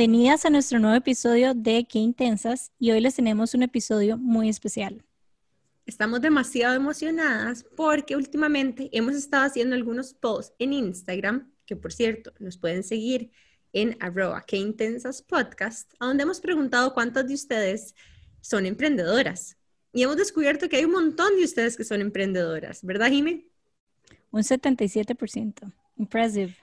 [0.00, 4.48] bienvenidas a nuestro nuevo episodio de Qué Intensas y hoy les tenemos un episodio muy
[4.48, 5.04] especial.
[5.84, 12.32] Estamos demasiado emocionadas porque últimamente hemos estado haciendo algunos posts en Instagram, que por cierto
[12.38, 13.30] nos pueden seguir
[13.74, 17.94] en arroba Qué Intensas Podcast, donde hemos preguntado cuántas de ustedes
[18.40, 19.58] son emprendedoras.
[19.92, 23.50] Y hemos descubierto que hay un montón de ustedes que son emprendedoras, ¿verdad, Jimmy?
[24.30, 25.70] Un 77%.
[25.98, 26.56] Impressive.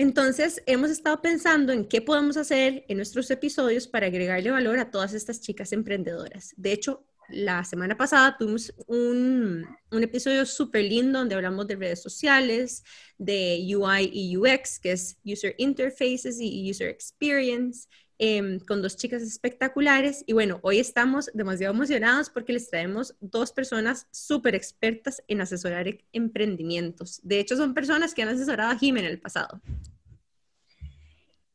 [0.00, 4.90] Entonces, hemos estado pensando en qué podemos hacer en nuestros episodios para agregarle valor a
[4.90, 6.54] todas estas chicas emprendedoras.
[6.56, 12.82] De hecho, la semana pasada tuvimos un, episodio súper lindo donde hablamos de redes sociales,
[13.18, 17.86] de UI y UX, que es User Interfaces y User Experience,
[18.22, 20.24] Em, con dos chicas espectaculares.
[20.26, 25.88] Y bueno, hoy estamos demasiado emocionados porque les traemos dos personas súper expertas en asesorar
[25.88, 27.20] e-, emprendimientos.
[27.22, 29.62] De hecho, son personas que han asesorado a Jim en el pasado.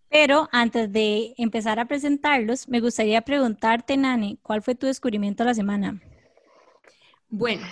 [0.10, 5.50] Pero antes de empezar a presentarlos, me gustaría preguntarte, Nani, ¿cuál fue tu descubrimiento de
[5.50, 6.02] la semana?
[7.30, 7.68] Bueno,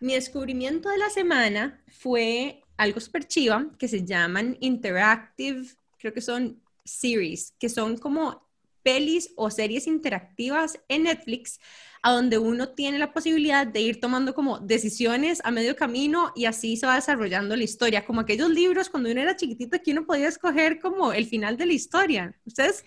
[0.00, 5.66] mi descubrimiento de la semana fue algo súper chiva que se llaman Interactive,
[5.98, 8.44] creo que son series, que son como
[8.82, 11.58] pelis o series interactivas en Netflix,
[12.02, 16.44] a donde uno tiene la posibilidad de ir tomando como decisiones a medio camino y
[16.44, 20.04] así se va desarrollando la historia, como aquellos libros cuando uno era chiquitito que uno
[20.04, 22.36] podía escoger como el final de la historia.
[22.44, 22.84] ¿Ustedes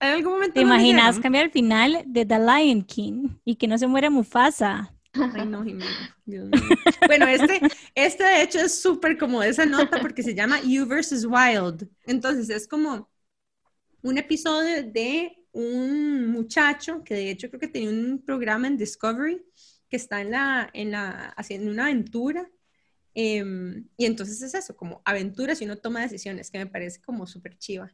[0.00, 0.54] en algún momento...
[0.54, 4.92] ¿Te imaginas cambiar el final de The Lion King y que no se muera Mufasa?
[5.12, 5.64] Ay, no,
[7.06, 7.60] Bueno, este,
[7.94, 11.88] este de hecho es súper como esa nota porque se llama You versus Wild.
[12.06, 13.08] Entonces es como
[14.02, 19.42] un episodio de un muchacho que de hecho creo que tenía un programa en Discovery
[19.88, 22.48] que está en la, en la, haciendo una aventura.
[23.14, 27.26] Em, y entonces es eso, como aventuras y uno toma decisiones, que me parece como
[27.26, 27.92] súper chiva.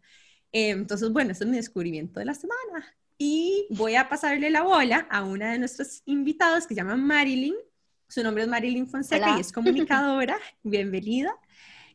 [0.52, 2.96] Em, entonces, bueno, este es mi descubrimiento de la semana.
[3.16, 7.54] Y voy a pasarle la bola a una de nuestros invitados que se llama Marilyn.
[8.08, 10.36] Su nombre es Marilyn Fonseca y es comunicadora.
[10.62, 11.34] Bienvenida.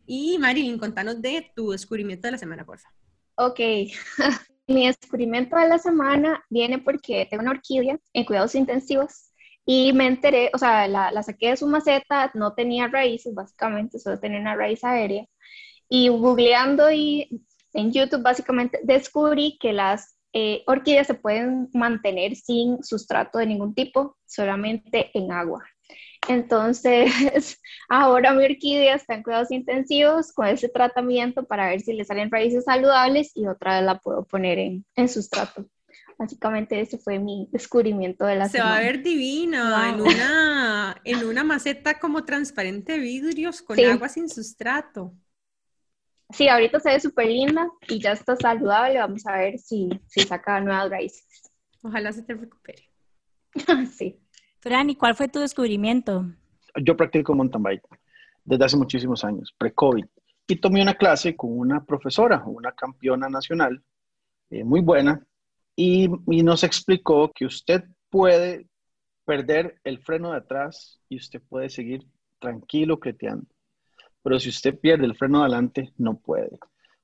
[0.08, 2.99] Y Marilyn, contanos de tu descubrimiento de la semana, por favor.
[3.42, 3.58] Ok,
[4.68, 9.32] mi descubrimiento de la semana viene porque tengo una orquídea en cuidados intensivos
[9.66, 14.20] y me enteré, o sea, la, saqué de su maceta, no tenía raíces, básicamente, solo
[14.20, 15.26] tenía una raíz aérea.
[15.88, 17.30] Y googleando y
[17.72, 23.74] en YouTube, básicamente, descubrí que las eh, orquídeas se pueden mantener sin sustrato de ningún
[23.74, 25.64] tipo, solamente en agua.
[26.30, 27.12] Entonces,
[27.90, 32.30] ahora mi orquídea está en cuidados intensivos con ese tratamiento para ver si le salen
[32.30, 35.66] raíces saludables y otra vez la puedo poner en, en sustrato.
[36.20, 41.26] Básicamente ese fue mi descubrimiento de la Se va a ver divina en, una, en
[41.26, 45.16] una maceta como transparente de vidrios con agua sin sustrato.
[46.30, 49.00] Sí, ahorita se ve súper linda y ya está saludable.
[49.00, 51.52] Vamos a ver si, si saca nuevas raíces.
[51.82, 52.88] Ojalá se te recupere.
[53.98, 54.20] sí.
[54.60, 56.26] Fran, ¿y cuál fue tu descubrimiento?
[56.84, 57.88] Yo practico mountain bike
[58.44, 60.06] desde hace muchísimos años, pre-COVID,
[60.48, 63.84] y tomé una clase con una profesora, una campeona nacional,
[64.50, 65.24] eh, muy buena,
[65.76, 66.10] y,
[66.44, 68.68] nos explicó que usted puede
[69.24, 72.06] perder el freno de atrás y usted puede seguir
[72.40, 73.46] tranquilo creteando.
[74.22, 76.58] Pero si usted pierde el freno de adelante, no puede.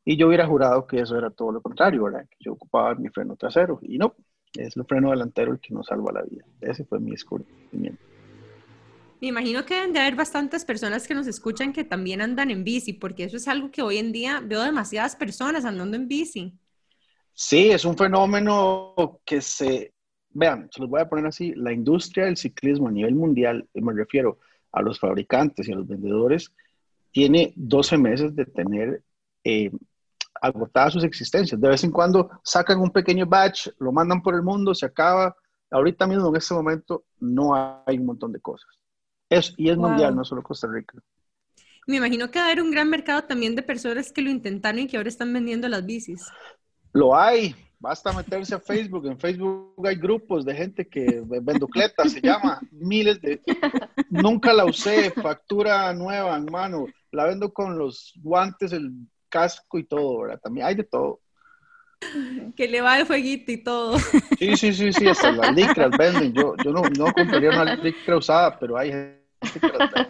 [0.04, 2.28] Y yo hubiera jurado que eso era todo lo contrario, ¿verdad?
[2.30, 4.16] Que yo ocupaba mi freno trasero y no,
[4.58, 6.46] es el freno delantero el que nos salva la vida.
[6.62, 8.04] Ese fue mi descubrimiento.
[9.22, 12.64] Me imagino que deben de haber bastantes personas que nos escuchan que también andan en
[12.64, 16.54] bici, porque eso es algo que hoy en día veo demasiadas personas andando en bici.
[17.34, 19.94] Sí, es un fenómeno que se,
[20.30, 23.94] vean, se los voy a poner así, la industria del ciclismo a nivel mundial, me
[23.94, 24.40] refiero
[24.72, 26.52] a los fabricantes y a los vendedores,
[27.12, 29.02] tiene 12 meses de tener
[29.44, 29.72] eh,
[30.42, 31.60] agotadas sus existencias.
[31.60, 35.36] De vez en cuando sacan un pequeño batch, lo mandan por el mundo, se acaba.
[35.72, 38.70] Ahorita mismo, en este momento, no hay un montón de cosas.
[39.30, 40.98] Es, y es mundial, no solo Costa Rica.
[41.88, 44.80] Me imagino que va a haber un gran mercado también de personas que lo intentaron
[44.80, 46.28] y que ahora están vendiendo las bicis.
[46.94, 47.56] Lo hay.
[47.78, 49.06] Basta meterse a Facebook.
[49.06, 52.60] En Facebook hay grupos de gente que venducleta, se llama.
[52.72, 53.42] Miles de...
[54.10, 55.12] Nunca la usé.
[55.12, 56.88] Factura nueva, hermano.
[57.12, 58.92] La vendo con los guantes, el
[59.36, 60.40] casco y todo, ¿verdad?
[60.42, 61.20] También hay de todo.
[62.56, 64.00] Que le va el fueguito y todo.
[64.40, 66.34] Sí, sí, sí, sí, hasta las licras venden.
[66.34, 70.10] Yo, yo no, no compraría una licra usada, pero hay gente que las vende.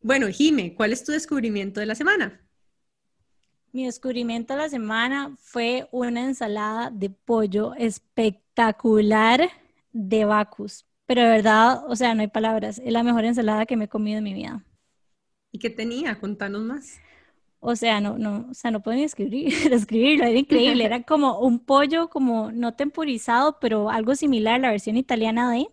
[0.00, 2.40] Bueno, Jime, ¿cuál es tu descubrimiento de la semana?
[3.72, 9.48] Mi descubrimiento de la semana fue una ensalada de pollo espectacular
[9.92, 10.86] de Bacus.
[11.06, 12.80] Pero de verdad, o sea, no hay palabras.
[12.84, 14.64] Es la mejor ensalada que me he comido en mi vida.
[15.54, 16.18] ¿Y qué tenía?
[16.18, 16.98] Contanos más.
[17.60, 21.60] o sea, no, no, o sea, no pueden escribir, escribirlo, era increíble, era como un
[21.60, 25.68] pollo como no temporizado, pero algo similar, la versión italiana de,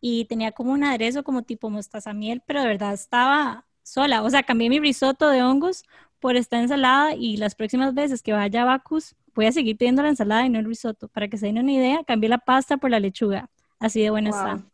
[0.00, 4.30] y tenía como un aderezo como tipo mostaza miel, pero de verdad estaba sola, o
[4.30, 5.84] sea, cambié mi risotto de hongos
[6.18, 10.02] por esta ensalada y las próximas veces que vaya a Bacus voy a seguir pidiendo
[10.02, 12.78] la ensalada y no el risotto, para que se den una idea, cambié la pasta
[12.78, 14.64] por la lechuga, así de buena está.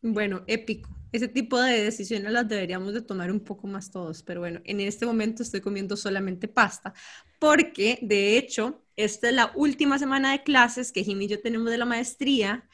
[0.00, 4.40] Bueno, épico ese tipo de decisiones las deberíamos de tomar un poco más todos, pero
[4.40, 6.94] bueno, en este momento estoy comiendo solamente pasta,
[7.38, 11.70] porque de hecho, esta es la última semana de clases que Jimmy y yo tenemos
[11.70, 12.68] de la maestría,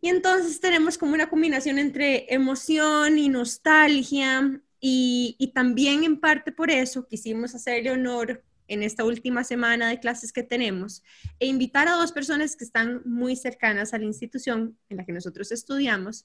[0.00, 6.52] y entonces tenemos como una combinación entre emoción y nostalgia, y, y también en parte
[6.52, 11.02] por eso quisimos hacerle honor en esta última semana de clases que tenemos
[11.40, 15.12] e invitar a dos personas que están muy cercanas a la institución en la que
[15.12, 16.24] nosotros estudiamos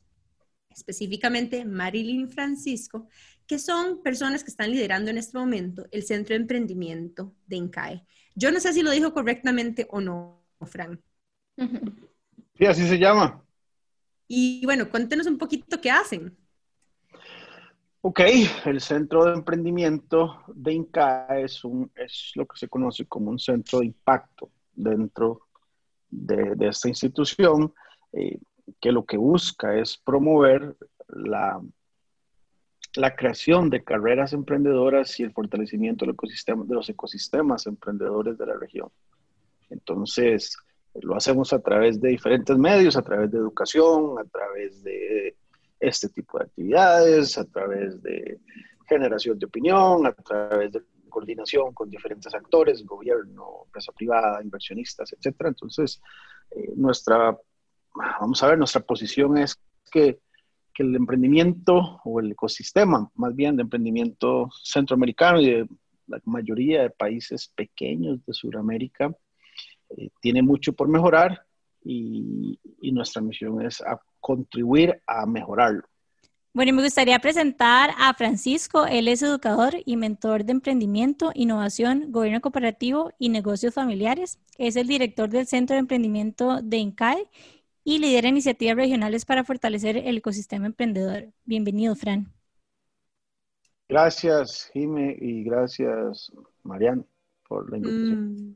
[0.75, 3.07] específicamente Marilyn Francisco,
[3.47, 8.05] que son personas que están liderando en este momento el Centro de Emprendimiento de INCAE.
[8.35, 11.01] Yo no sé si lo dijo correctamente o no, Fran.
[12.57, 13.43] Sí, así se llama.
[14.27, 16.35] Y bueno, cuéntenos un poquito qué hacen.
[18.01, 18.21] Ok,
[18.65, 23.39] el Centro de Emprendimiento de INCAE es, un, es lo que se conoce como un
[23.39, 25.47] centro de impacto dentro
[26.09, 27.73] de, esta institución.
[28.13, 28.39] Eh,
[28.79, 30.75] que lo que busca es promover
[31.07, 31.61] la,
[32.95, 38.45] la creación de carreras emprendedoras y el fortalecimiento del ecosistema, de los ecosistemas emprendedores de
[38.45, 38.89] la región.
[39.69, 40.55] Entonces,
[41.01, 45.35] lo hacemos a través de diferentes medios, a través de educación, a través de
[45.79, 48.39] este tipo de actividades, a través de
[48.87, 55.35] generación de opinión, a través de coordinación con diferentes actores, gobierno, empresa privada, inversionistas, etc.
[55.45, 56.01] Entonces,
[56.51, 57.37] eh, nuestra
[57.95, 59.59] vamos a ver, nuestra posición es
[59.91, 60.19] que,
[60.77, 65.67] el emprendimiento o el ecosistema, más bien de emprendimiento centroamericano y de
[66.05, 69.09] la mayoría de países pequeños de Sudamérica,
[69.91, 71.45] eh, tiene mucho por mejorar
[71.81, 75.83] y, y nuestra misión es a contribuir a mejorarlo.
[76.55, 78.85] Bueno, y me gustaría presentar a Francisco.
[78.85, 84.39] Él es educador y mentor de emprendimiento, innovación, gobierno cooperativo y negocios familiares.
[84.57, 87.29] Es el director del Centro de Emprendimiento de INCAE
[87.87, 91.31] y lidera iniciativas regionales para fortalecer el ecosistema emprendedor.
[91.45, 92.33] Bienvenido, Fran.
[93.87, 96.31] Gracias, Jime, y gracias,
[96.63, 97.05] Marian,
[97.47, 98.33] por la invitación.
[98.33, 98.55] Mm,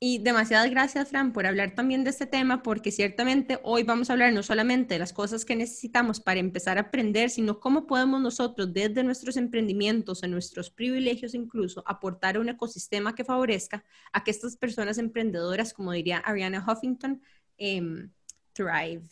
[0.00, 4.14] y demasiadas gracias, Fran, por hablar también de este tema, porque ciertamente hoy vamos a
[4.14, 8.22] hablar no solamente de las cosas que necesitamos para empezar a aprender, sino cómo podemos
[8.22, 14.24] nosotros, desde nuestros emprendimientos, en nuestros privilegios incluso, aportar a un ecosistema que favorezca a
[14.24, 17.20] que estas personas emprendedoras, como diría Ariana Huffington,
[17.58, 18.08] eh,
[18.54, 19.02] Thrive.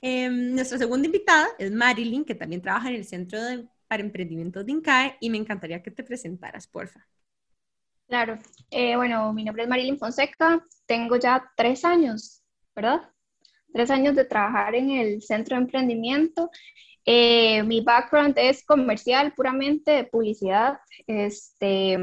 [0.00, 3.38] Em, nuestra segunda invitada es Marilyn, que también trabaja en el Centro
[3.86, 7.06] para Emprendimiento de INCAE y me encantaría que te presentaras, porfa.
[8.08, 8.38] Claro,
[8.70, 12.42] eh, bueno, mi nombre es Marilyn Fonseca, tengo ya tres años,
[12.74, 13.10] ¿verdad?
[13.72, 16.50] Tres años de trabajar en el Centro de Emprendimiento.
[17.04, 20.78] Eh, mi background es comercial, puramente de publicidad.
[21.06, 21.98] Este,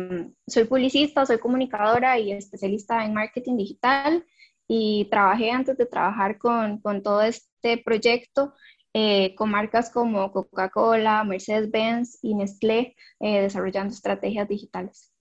[0.45, 4.25] soy publicista, soy comunicadora y especialista en marketing digital
[4.75, 8.55] y trabajé antes de trabajar con, con todo este proyecto
[8.91, 15.13] eh, con marcas como Coca-Cola, Mercedes-Benz y Nestlé, eh, desarrollando estrategias digitales.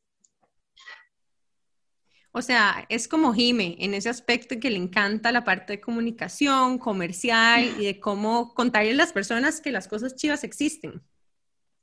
[2.32, 6.78] O sea, es como Jime en ese aspecto que le encanta la parte de comunicación,
[6.78, 11.02] comercial y de cómo contarle a las personas que las cosas chivas existen.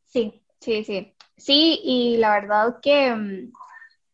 [0.07, 1.13] Sí, sí, sí.
[1.37, 3.51] Sí, y la verdad que,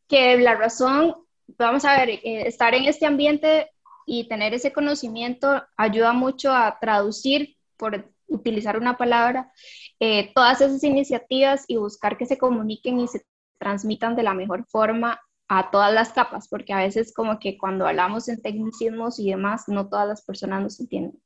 [0.10, 3.72] que la razón vamos a ver, eh, estar en este ambiente
[4.06, 9.52] y tener ese conocimiento ayuda mucho a traducir, por utilizar una palabra,
[10.00, 13.26] eh, todas esas iniciativas y buscar que se comuniquen y se
[13.60, 17.88] transmitan de la mejor forma a todas las capas, porque a veces como que cuando
[17.88, 21.22] hablamos en tecnicismos y demás, no todas las personas nos entienden.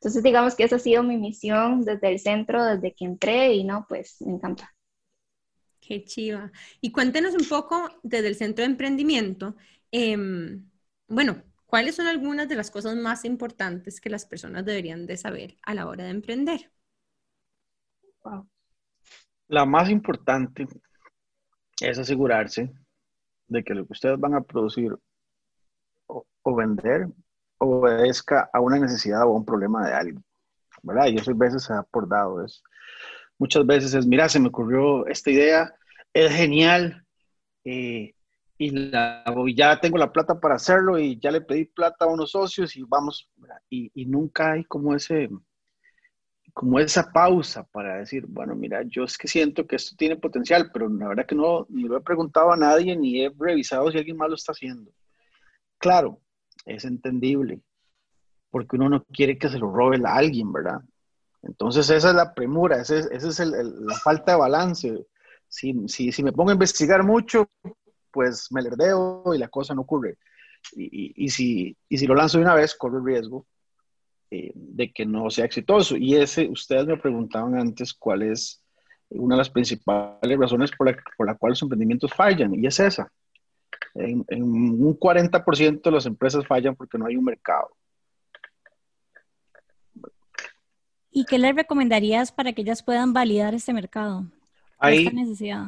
[0.00, 3.64] Entonces digamos que esa ha sido mi misión desde el centro, desde que entré y
[3.64, 4.72] no, pues me encanta.
[5.86, 6.50] Qué chiva.
[6.80, 9.54] Y cuéntenos un poco desde el centro de emprendimiento.
[9.90, 10.68] Em,
[11.08, 15.56] bueno, ¿cuáles son algunas de las cosas más importantes que las personas deberían de saber
[15.62, 16.70] a la hora de emprender?
[19.48, 20.66] La más importante
[21.80, 22.72] es asegurarse
[23.48, 24.96] de que lo que ustedes van a producir
[26.06, 27.08] o, vender
[27.58, 30.24] obedezca a una necesidad o a un problema de alguien,
[30.82, 31.06] ¿verdad?
[31.08, 32.44] Y eso a veces se ha por dado.
[32.44, 32.62] Es,
[33.38, 35.74] muchas veces es, mira, se me ocurrió esta idea,
[36.12, 37.04] es genial,
[37.64, 38.14] eh,
[38.56, 38.90] y,
[39.54, 42.82] ya tengo la plata para hacerlo y ya le pedí plata a unos socios y
[42.84, 43.28] vamos,
[43.68, 45.28] y, y nunca hay como ese,
[46.54, 50.70] como esa pausa para decir, bueno, mira, yo es que siento que esto tiene potencial,
[50.72, 53.98] pero la verdad que no, ni lo he preguntado a nadie, ni he revisado si
[53.98, 54.92] alguien más lo está haciendo.
[55.78, 56.20] Claro,
[56.64, 57.60] es entendible,
[58.50, 60.80] porque uno no quiere que se lo robe a alguien, ¿verdad?
[61.46, 65.06] Entonces esa es la premura, esa es, la falta de balance.
[65.48, 67.48] Si, si, me pongo a investigar mucho,
[68.10, 70.16] pues me lerdeo y la cosa no ocurre.
[70.72, 73.46] Y, si, y si lo lanzo de una vez, corre riesgo
[74.30, 75.96] eh, de que no sea exitoso.
[75.96, 78.62] Y ese, ustedes me preguntaban antes cuál es
[79.10, 82.80] una de las principales razones por la, por la cual los emprendimientos fallan, y es
[82.80, 83.12] esa.
[83.94, 87.70] En, en un 40% de las empresas fallan porque no hay un mercado.
[91.16, 94.26] ¿Y qué les recomendarías para que ellas puedan validar este mercado?
[94.82, 95.66] Esta necesidad.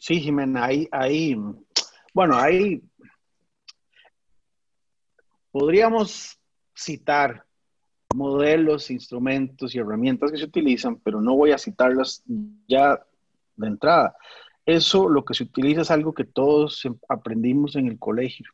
[0.00, 1.36] Sí, Jimena, hay, hay,
[2.12, 2.82] bueno, hay,
[5.52, 6.36] podríamos
[6.74, 7.44] citar
[8.12, 12.24] modelos, instrumentos y herramientas que se utilizan, pero no voy a citarlas
[12.66, 13.00] ya
[13.54, 14.16] de entrada.
[14.66, 18.50] Eso lo que se utiliza es algo que todos aprendimos en el colegio.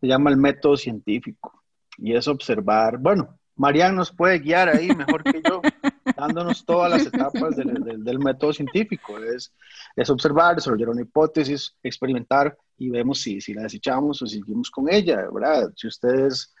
[0.00, 1.62] Se llama el método científico
[1.98, 5.60] y es observar, bueno, Marian nos puede guiar ahí mejor que yo,
[6.16, 9.18] dándonos todas las etapas del, método científico.
[9.18, 9.52] Es,
[9.94, 14.90] es, observar, desarrollar una hipótesis, experimentar y vemos si, si la desechamos o seguimos con
[14.90, 15.70] ella, ¿verdad?
[15.76, 16.54] Si ustedes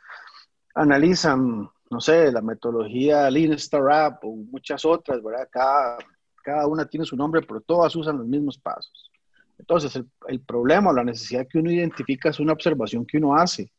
[0.74, 5.48] analizan, no sé, la metodología Lean Startup o muchas otras, ¿verdad?
[5.50, 5.96] Cada,
[6.44, 9.10] cada una tiene su nombre, pero todas usan los mismos pasos.
[9.58, 13.34] Entonces, el, el problema o la necesidad que uno identifica es una observación que uno
[13.34, 13.72] hace.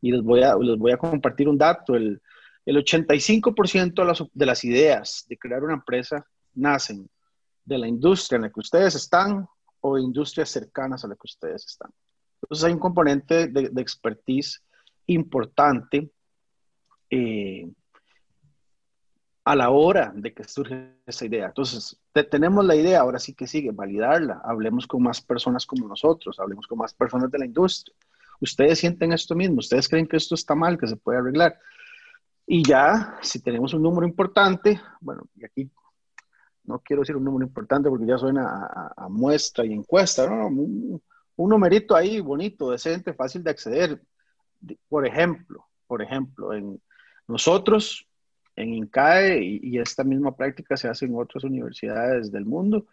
[0.00, 1.94] Y les voy a, les voy a compartir un dato.
[1.94, 2.20] El,
[2.66, 7.08] el 85% de las, de ideas de crear una empresa nacen
[7.64, 9.46] de la industria en la que ustedes están
[9.80, 11.90] o de industrias cercanas a la que ustedes están.
[12.42, 14.62] Entonces hay un componente de, expertise
[15.06, 16.10] importante
[17.10, 17.70] eh,
[19.44, 21.46] a la hora de que surge esa idea.
[21.46, 24.40] Entonces, tenemos la idea, ahora sí que sigue, validarla.
[24.42, 27.94] Hablemos con más personas como nosotros, hablemos con más personas de la industria.
[28.40, 31.58] Ustedes sienten esto mismo, ustedes creen que esto está mal, que se puede arreglar.
[32.46, 35.70] Y ya, si tenemos un número importante, bueno, y aquí
[36.64, 40.46] no quiero decir un número importante porque ya suena a, muestra y encuesta, ¿no?
[40.48, 41.02] Un,
[41.36, 44.02] numerito ahí bonito, decente, fácil de acceder.
[44.88, 46.80] Por ejemplo, por ejemplo, en
[47.26, 48.06] nosotros,
[48.56, 52.86] en INCAE, y, esta misma práctica se hace en otras universidades del mundo,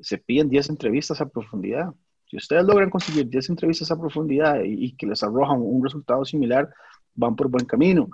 [0.00, 1.92] se piden 10 entrevistas a profundidad.
[2.26, 6.72] Si ustedes logran conseguir 10 entrevistas a profundidad y que les arrojan un resultado similar,
[7.14, 8.08] van por buen camino.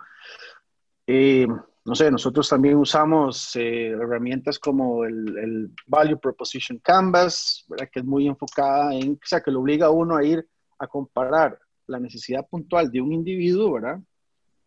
[1.10, 1.46] Eh,
[1.86, 7.88] no sé, nosotros también usamos eh, herramientas como el, Value Proposition Canvas, ¿verdad?
[7.90, 10.46] que es muy enfocada en, o sea, que lo obliga a uno a ir
[10.78, 14.00] a comparar la necesidad puntual de un individuo, ¿verdad?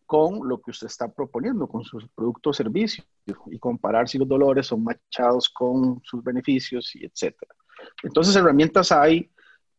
[0.04, 3.04] Con lo que usted está proponiendo, con su producto o servicio,
[3.52, 7.54] y comparar si los dolores son machados con sus beneficios, y etcétera.
[8.02, 9.30] Entonces, herramientas hay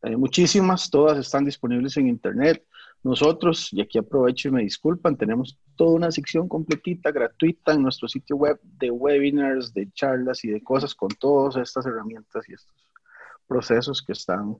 [0.01, 2.65] eh, muchísimas, todas están disponibles en Internet.
[3.03, 8.07] Nosotros, y aquí aprovecho y me disculpan, tenemos toda una sección completita, gratuita en nuestro
[8.07, 12.73] sitio web de webinars, de charlas y de cosas con todas estas herramientas y estos
[13.45, 14.55] procesos que están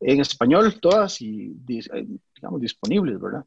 [0.00, 3.44] en español, todas y, eh, digamos, disponibles, ¿verdad?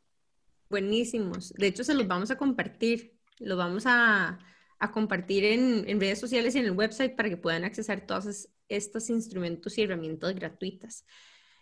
[0.69, 1.53] Buenísimos.
[1.53, 3.17] De hecho, se los vamos a compartir.
[3.39, 4.39] Los vamos a,
[4.79, 8.49] a compartir en, en, redes sociales y en el website para que puedan accesar todos
[8.69, 11.05] estos instrumentos y herramientas gratuitas.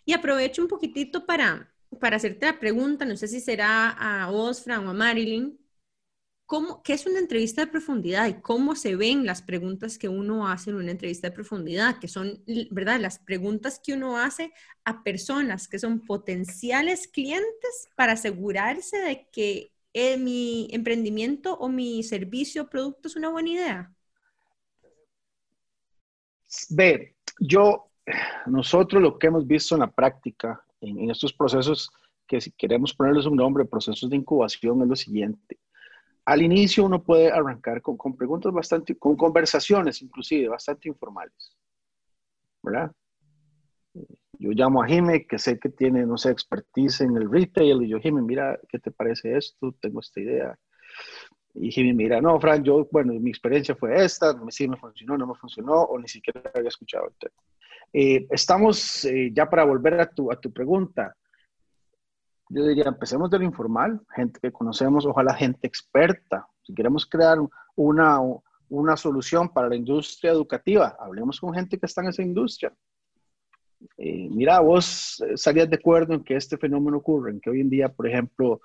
[0.04, 4.66] Y aprovecho un poquitito para, para hacerte la pregunta, no sé si será a vos,
[4.66, 5.58] o a Marilyn,
[6.46, 10.48] ¿cómo, ¿qué es una entrevista de profundidad y cómo se ven las preguntas que uno
[10.48, 11.98] hace en una entrevista de profundidad?
[11.98, 13.00] Que son, ¿verdad?
[13.00, 14.52] Las preguntas que uno hace
[14.84, 22.02] a personas que son potenciales clientes para asegurarse de que eh, mi emprendimiento o mi
[22.04, 23.94] servicio o producto es una buena idea.
[26.70, 27.90] Ve, yo,
[28.46, 31.90] nosotros lo que hemos visto en la práctica en, estos procesos
[32.26, 35.58] que si queremos ponerles un nombre, procesos de incubación, es lo siguiente.
[36.24, 41.56] Al inicio uno puede arrancar con, con preguntas bastante, con conversaciones inclusive, bastante informales,
[42.62, 42.92] ¿verdad?
[44.38, 47.88] Yo llamo a Jimmy, que sé que tiene, no sé, expertise en el retail, y
[47.88, 49.74] yo, Jimmy, mira, ¿qué te parece esto?
[49.80, 50.58] Tengo esta idea.
[51.54, 55.26] Y Jimmy, mira, no, Fran, yo, bueno, mi experiencia fue esta, sí me funcionó, no
[55.26, 57.34] me funcionó, o ni siquiera había escuchado el tema.
[57.92, 61.16] Eh, estamos eh, ya para volver a tu, a tu pregunta.
[62.48, 66.46] Yo diría, empecemos de lo informal, gente que conocemos, ojalá gente experta.
[66.62, 67.38] Si queremos crear
[67.74, 68.18] una,
[68.68, 72.72] una solución para la industria educativa, hablemos con gente que está en esa industria.
[73.96, 77.70] Eh, mira, vos estarías de acuerdo en que este fenómeno ocurre, en que hoy en
[77.70, 78.60] día, por ejemplo,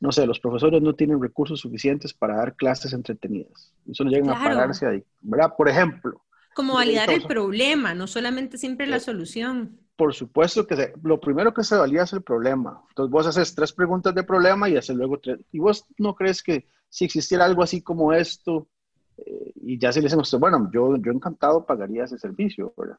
[0.00, 3.72] no sé, los profesores no tienen recursos suficientes para dar clases entretenidas.
[3.86, 5.54] Y solo llegan a pararse ahí, ¿verdad?
[5.56, 6.22] Por ejemplo.
[6.54, 9.78] Como validar el problema, no solamente siempre la eh, solución.
[9.96, 12.82] Por supuesto que lo primero que se valida es el problema.
[12.90, 15.38] Entonces vos haces tres preguntas de problema y haces luego tres.
[15.52, 18.68] ¿Y vos no crees que si existiera algo así como esto,
[19.16, 22.72] eh, y ya se le dicen a usted, bueno, yo, yo encantado pagaría ese servicio,
[22.76, 22.98] ¿verdad?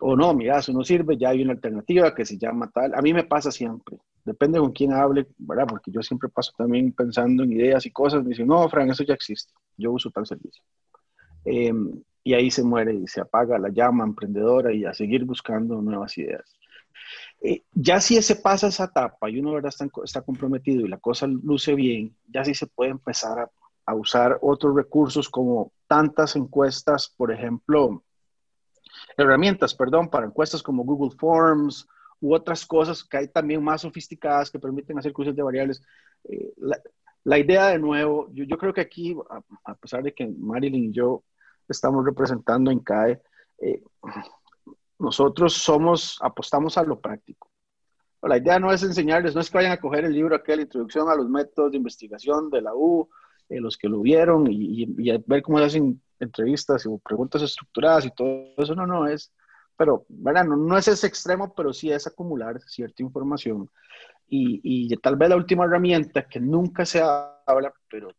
[0.00, 2.94] O no, mira, eso no sirve, ya hay una alternativa que se llama tal.
[2.94, 5.66] A mí me pasa siempre depende con quién hable, ¿verdad?
[5.68, 9.04] Porque yo siempre paso también pensando en ideas y cosas, me dicen, no, Fran, eso
[9.04, 10.62] ya existe, yo uso tal servicio.
[11.44, 15.82] Em, y ahí se muere y se apaga la llama emprendedora y a seguir buscando
[15.82, 16.56] nuevas ideas.
[17.42, 19.68] Eh, ya si se pasa esa etapa y uno ¿verdad?
[19.68, 23.50] Está, está, comprometido y la cosa luce bien, ya sí se puede empezar a,
[23.84, 28.02] a usar otros recursos como tantas encuestas, por ejemplo,
[29.18, 31.86] herramientas, perdón, para encuestas como Google Forms
[32.24, 35.82] u otras cosas que hay también más sofisticadas que permiten hacer cruces de variables.
[36.24, 36.54] Eh,
[37.22, 39.14] la, idea de nuevo, yo, yo creo que aquí,
[39.64, 41.22] a, pesar de que Marilyn y yo
[41.68, 43.20] estamos representando en CAE,
[43.58, 43.82] eh,
[44.98, 47.50] nosotros somos, apostamos a lo práctico.
[48.22, 51.10] La idea no es enseñarles, no es que vayan a coger el libro aquel, Introducción
[51.10, 53.06] a los métodos de investigación de la U,
[53.50, 58.06] eh, los que lo vieron, y, y, ver cómo se hacen entrevistas y preguntas estructuradas
[58.06, 58.74] y todo eso.
[58.74, 59.30] No, no, es
[59.76, 63.70] pero bueno, no, es ese extremo, pero sí es acumular cierta información.
[64.28, 68.10] Y, y, tal vez la última herramienta que nunca se habla, pero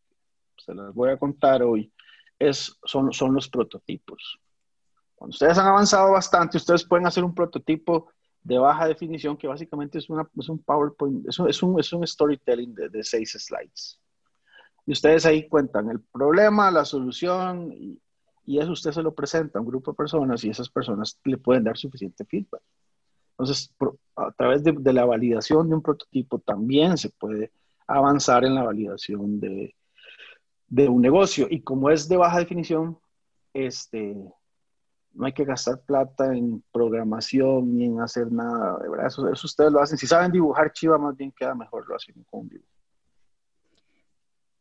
[0.56, 1.92] se las voy a contar hoy,
[2.38, 4.38] es, son, son los prototipos.
[5.14, 8.10] Cuando ustedes han avanzado bastante, ustedes pueden hacer un prototipo
[8.42, 11.92] de baja definición que básicamente es, una, es un PowerPoint, es un, es un, es
[11.92, 13.98] un storytelling de, de, seis slides.
[14.86, 18.00] Y ustedes ahí cuentan el problema, la solución y,
[18.46, 21.36] y eso usted se lo presenta a un grupo de personas y esas personas le
[21.36, 22.62] pueden dar suficiente feedback.
[23.32, 23.74] Entonces,
[24.14, 27.52] a través de, la validación de un prototipo también se puede
[27.86, 29.74] avanzar en la validación de,
[30.68, 31.48] de, un negocio.
[31.50, 32.98] Y como es de baja definición,
[33.52, 34.16] este,
[35.12, 38.78] no hay que gastar plata en programación ni en hacer nada.
[38.78, 39.98] De verdad, eso, eso ustedes lo hacen.
[39.98, 42.75] Si saben dibujar chiva, más bien queda mejor lo hacen con un dibujo.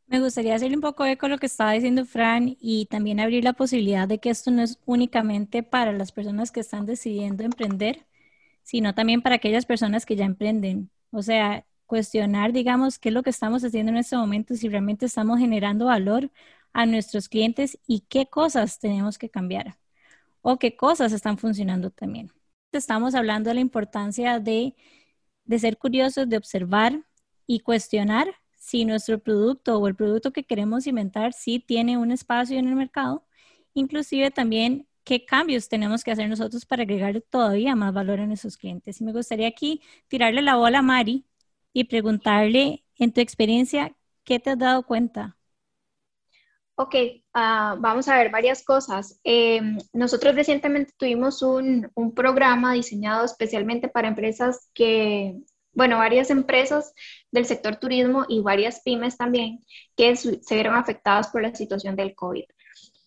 [0.07, 3.43] Me gustaría hacerle un poco eco a lo que estaba diciendo Fran y también abrir
[3.43, 8.05] la posibilidad de que esto no es únicamente para las personas que están decidiendo emprender,
[8.63, 10.91] sino también para aquellas personas que ya emprenden.
[11.11, 15.07] O sea, cuestionar, digamos, qué es lo que estamos haciendo en este momento, si realmente
[15.07, 16.31] estamos generando valor
[16.73, 19.77] a nuestros clientes y qué cosas tenemos que cambiar
[20.41, 22.31] o qué cosas están funcionando también.
[22.71, 24.75] Estamos hablando de la importancia de,
[25.45, 27.05] de ser curiosos, de observar
[27.47, 32.57] y cuestionar si nuestro producto o el producto que queremos inventar sí tiene un espacio
[32.57, 33.23] en el mercado,
[33.75, 38.57] inclusive también qué cambios tenemos que hacer nosotros para agregar todavía más valor a nuestros
[38.57, 38.99] clientes.
[38.99, 41.25] Y me gustaría aquí tirarle la bola a Mari
[41.73, 45.37] y preguntarle, en tu experiencia, ¿qué te has dado cuenta?
[46.73, 46.95] Ok,
[47.35, 49.19] ah, vamos a ver varias cosas.
[49.23, 55.35] Em, nosotros recientemente tuvimos un, un, programa diseñado especialmente para empresas que
[55.75, 56.93] bueno, varias empresas
[57.31, 59.63] del sector turismo y varias pymes también
[59.95, 62.45] que se vieron afectadas por la situación del COVID.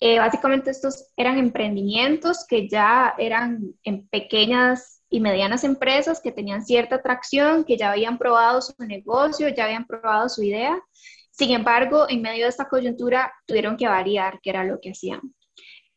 [0.00, 6.64] Eh, básicamente estos eran emprendimientos que ya eran en pequeñas y medianas empresas que tenían
[6.64, 10.80] cierta atracción, que ya habían probado su negocio, ya habían probado su idea.
[11.30, 15.20] Sin embargo, en medio de esta coyuntura tuvieron que variar qué era lo que hacían.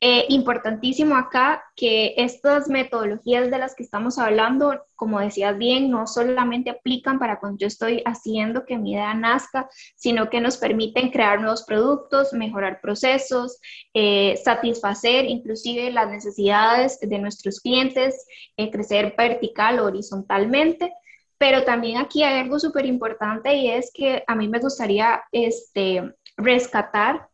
[0.04, 6.08] Eh, importantísimo acá que estas metodologías de las que estamos hablando, como decías bien, no
[6.08, 11.12] solamente aplican para cuando yo estoy haciendo que mi idea nazca, sino que nos permiten
[11.12, 13.60] crear nuevos productos, mejorar procesos,
[13.94, 18.26] eh, satisfacer inclusive las necesidades de nuestros clientes,
[18.58, 20.92] eh, crecer vertical o horizontalmente.
[21.38, 26.12] Pero también aquí hay algo súper importante y es que a mí me gustaría este,
[26.38, 27.31] rescatar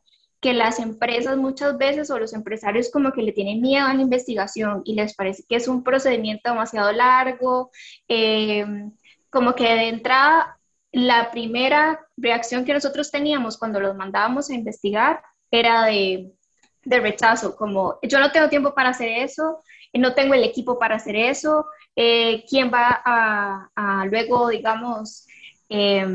[0.47, 4.01] que las empresas muchas veces o los empresarios como que le tienen miedo a la
[4.01, 7.69] investigación y les parece que es un procedimiento demasiado largo,
[8.07, 8.65] eh,
[9.29, 10.57] como que de entrada
[10.93, 16.31] la primera reacción que nosotros teníamos cuando los mandábamos a investigar era de,
[16.85, 19.61] de rechazo, como yo no tengo tiempo para hacer eso,
[19.95, 25.27] no tengo el equipo para hacer eso, eh, ¿quién va a, a luego, digamos,
[25.67, 26.07] eh,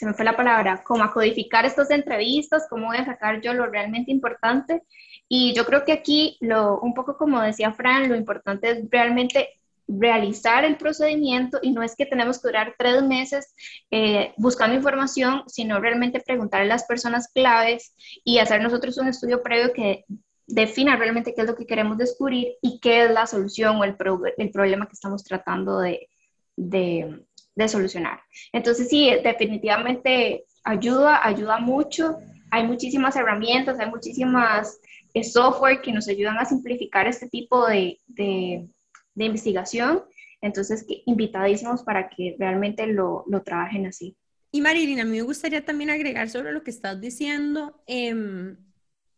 [0.00, 3.52] se me fue la palabra, como a codificar estas entrevistas, cómo voy a sacar yo
[3.52, 4.82] lo realmente importante.
[5.28, 9.50] Y yo creo que aquí, lo, un poco como decía Fran, lo importante es realmente
[9.86, 13.54] realizar el procedimiento y no es que tenemos que durar tres meses
[13.90, 19.42] eh, buscando información, sino realmente preguntar a las personas claves y hacer nosotros un estudio
[19.42, 20.06] previo que
[20.46, 23.96] defina realmente qué es lo que queremos descubrir y qué es la solución o el,
[24.38, 26.08] el problema que estamos tratando de,
[26.56, 27.22] de,
[27.54, 28.20] de solucionar.
[28.52, 32.18] Entonces sí, definitivamente ayuda, ayuda mucho.
[32.50, 34.80] Hay muchísimas herramientas, hay muchísimas
[35.14, 38.68] eh, software que nos ayudan a simplificar este tipo de, de,
[39.16, 40.04] investigación.
[40.40, 44.16] Entonces, invitadísimos para que realmente lo, lo trabajen así.
[44.52, 48.56] Y Marilina, a mí me gustaría también agregar sobre lo que estás diciendo, em,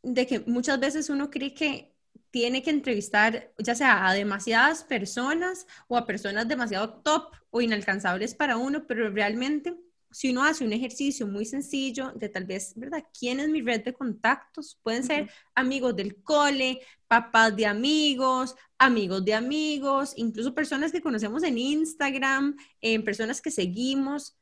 [0.03, 1.92] de que muchas veces uno cree que
[2.33, 8.35] tiene que entrevistar ya sea a demasiadas personas o a personas demasiado top o inalcanzables
[8.35, 9.77] para uno, pero realmente
[10.11, 13.05] si uno hace un ejercicio muy sencillo de tal vez, ¿verdad?
[13.19, 14.79] ¿Quién es mi red de contactos?
[14.83, 21.43] Pueden ser amigos del cole, papás de amigos, amigos de amigos, incluso personas que conocemos
[21.43, 24.37] en Instagram, en eh, personas que seguimos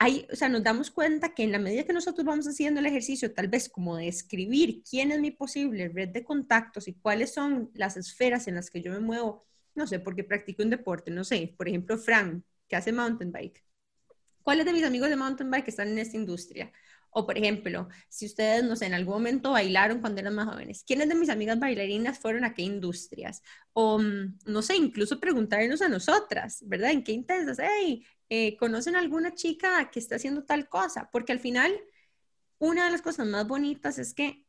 [0.00, 3.32] o sea, nos damos cuenta que en la medida que nosotros vamos haciendo el ejercicio,
[3.32, 7.70] tal vez como de escribir quién es mi posible red de contactos y cuáles son
[7.74, 11.24] las esferas en las que yo me muevo, no sé, porque practico un deporte, no
[11.24, 13.64] sé, por ejemplo, Fran, que hace mountain bike.
[14.42, 16.72] ¿Cuáles de mis amigos de mountain bike están en esta industria?
[17.10, 20.84] O, por ejemplo, si ustedes, no sé, en algún momento bailaron cuando eran más jóvenes,
[20.86, 23.42] ¿quiénes de mis amigas bailarinas fueron a qué industrias?
[23.72, 26.90] O, mm, no sé, incluso preguntarnos a nosotras, ¿verdad?
[26.90, 27.58] ¿En qué intensas?
[27.58, 31.10] Hey, eh, ¿conocen alguna chica que está haciendo tal cosa?
[31.12, 31.72] Porque al final,
[32.58, 34.44] una de las cosas más bonitas es que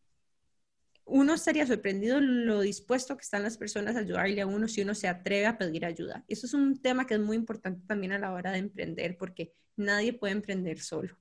[1.06, 4.94] uno estaría sorprendido lo dispuesto que están las personas a ayudarle a uno si uno
[4.94, 6.26] se atreve a pedir ayuda.
[6.28, 9.54] Eso es un tema que es muy importante también a la hora de emprender, porque
[9.78, 11.18] nadie puede emprender solo.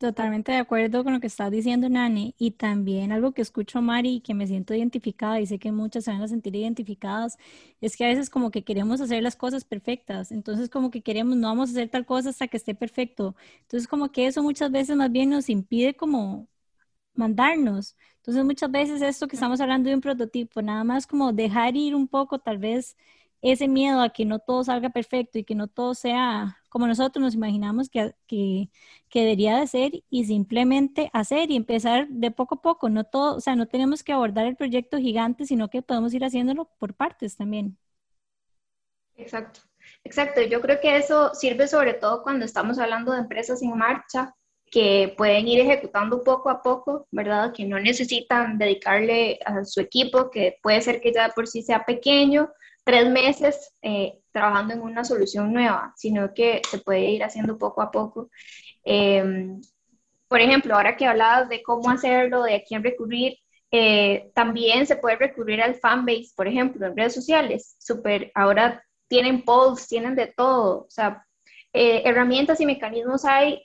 [0.00, 2.34] Totalmente de acuerdo con lo que estás diciendo, Nani.
[2.38, 6.04] Y también algo que escucho, Mari, y que me siento identificada y sé que muchas
[6.04, 7.36] se van a sentir identificadas,
[7.82, 10.32] es que a veces como que queremos hacer las cosas perfectas.
[10.32, 13.36] Entonces como que queremos, no vamos a hacer tal cosa hasta que esté perfecto.
[13.62, 16.48] Entonces como que eso muchas veces más bien nos impide como
[17.14, 17.96] mandarnos.
[18.18, 21.94] Entonces muchas veces esto que estamos hablando de un prototipo, nada más como dejar ir
[21.96, 22.96] un poco tal vez
[23.42, 27.22] ese miedo a que no todo salga perfecto y que no todo sea como nosotros
[27.22, 28.70] nos imaginamos que, que,
[29.12, 33.40] debería de ser y simplemente hacer y empezar de poco a poco, no todo, o
[33.40, 37.36] sea, no tenemos que abordar el proyecto gigante, sino que podemos ir haciéndolo por partes
[37.36, 37.76] también.
[39.16, 39.60] Exacto,
[40.04, 40.40] exacto.
[40.42, 44.34] Yo creo que eso sirve sobre todo cuando estamos hablando de empresas en marcha
[44.70, 47.52] que pueden ir ejecutando poco a poco, ¿verdad?
[47.52, 51.84] Que no necesitan dedicarle a su equipo, que puede ser que ya por sí sea
[51.84, 52.48] pequeño,
[52.90, 57.82] tres meses eh, trabajando en una solución nueva, sino que se puede ir haciendo poco
[57.82, 58.30] a poco.
[58.82, 59.60] Em,
[60.26, 63.38] por ejemplo, ahora que hablabas de cómo hacerlo, de a quién recurrir,
[63.70, 67.76] eh, también se puede recurrir al fanbase, por ejemplo, en redes sociales.
[67.78, 70.86] Super, ahora tienen polls, tienen de todo.
[70.86, 71.24] O sea,
[71.72, 73.62] eh, herramientas y mecanismos hay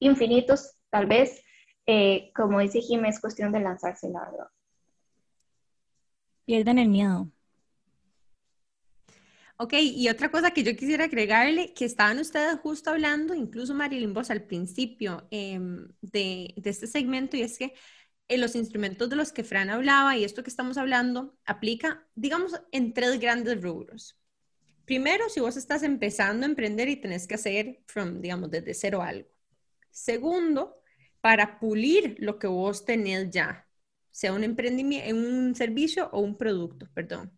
[0.00, 1.42] infinitos, tal vez.
[2.34, 4.48] como dice Jim, es cuestión de lanzarse, la verdad.
[6.44, 7.30] Pierden el miedo.
[9.60, 14.14] Ok, y otra cosa que yo quisiera agregarle, que estaban ustedes justo hablando, incluso Marilyn
[14.14, 17.74] Vos al principio em, de, este segmento, y es que
[18.28, 22.52] en los instrumentos de los que Fran hablaba y esto que estamos hablando aplica, digamos,
[22.70, 24.16] en tres grandes rubros.
[24.84, 29.02] Primero, si vos estás empezando a emprender y tenés que hacer, from, digamos, desde cero
[29.02, 29.28] algo.
[29.90, 30.82] Segundo,
[31.20, 33.68] para pulir lo que vos tenés ya,
[34.12, 37.32] sea un emprendimiento, un servicio o un producto, perdón.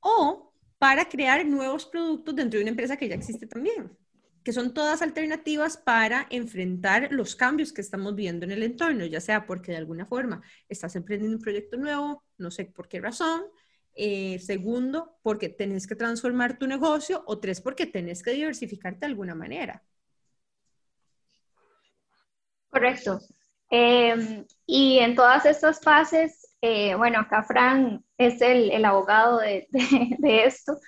[0.00, 0.49] O
[0.80, 3.94] para crear nuevos productos dentro de una empresa que ya existe también,
[4.42, 9.20] que son todas alternativas para enfrentar los cambios que estamos viendo en el entorno, ya
[9.20, 10.40] sea porque de alguna forma
[10.70, 13.42] estás emprendiendo un proyecto nuevo, no sé por qué razón,
[13.92, 19.06] eh, segundo, porque tenés que transformar tu negocio, o tres, porque tenés que diversificarte de
[19.06, 19.84] alguna manera.
[22.70, 23.20] Correcto.
[23.68, 29.66] Em, y en todas estas fases eh, bueno, acá Fran es el, abogado de,
[30.22, 30.78] esto.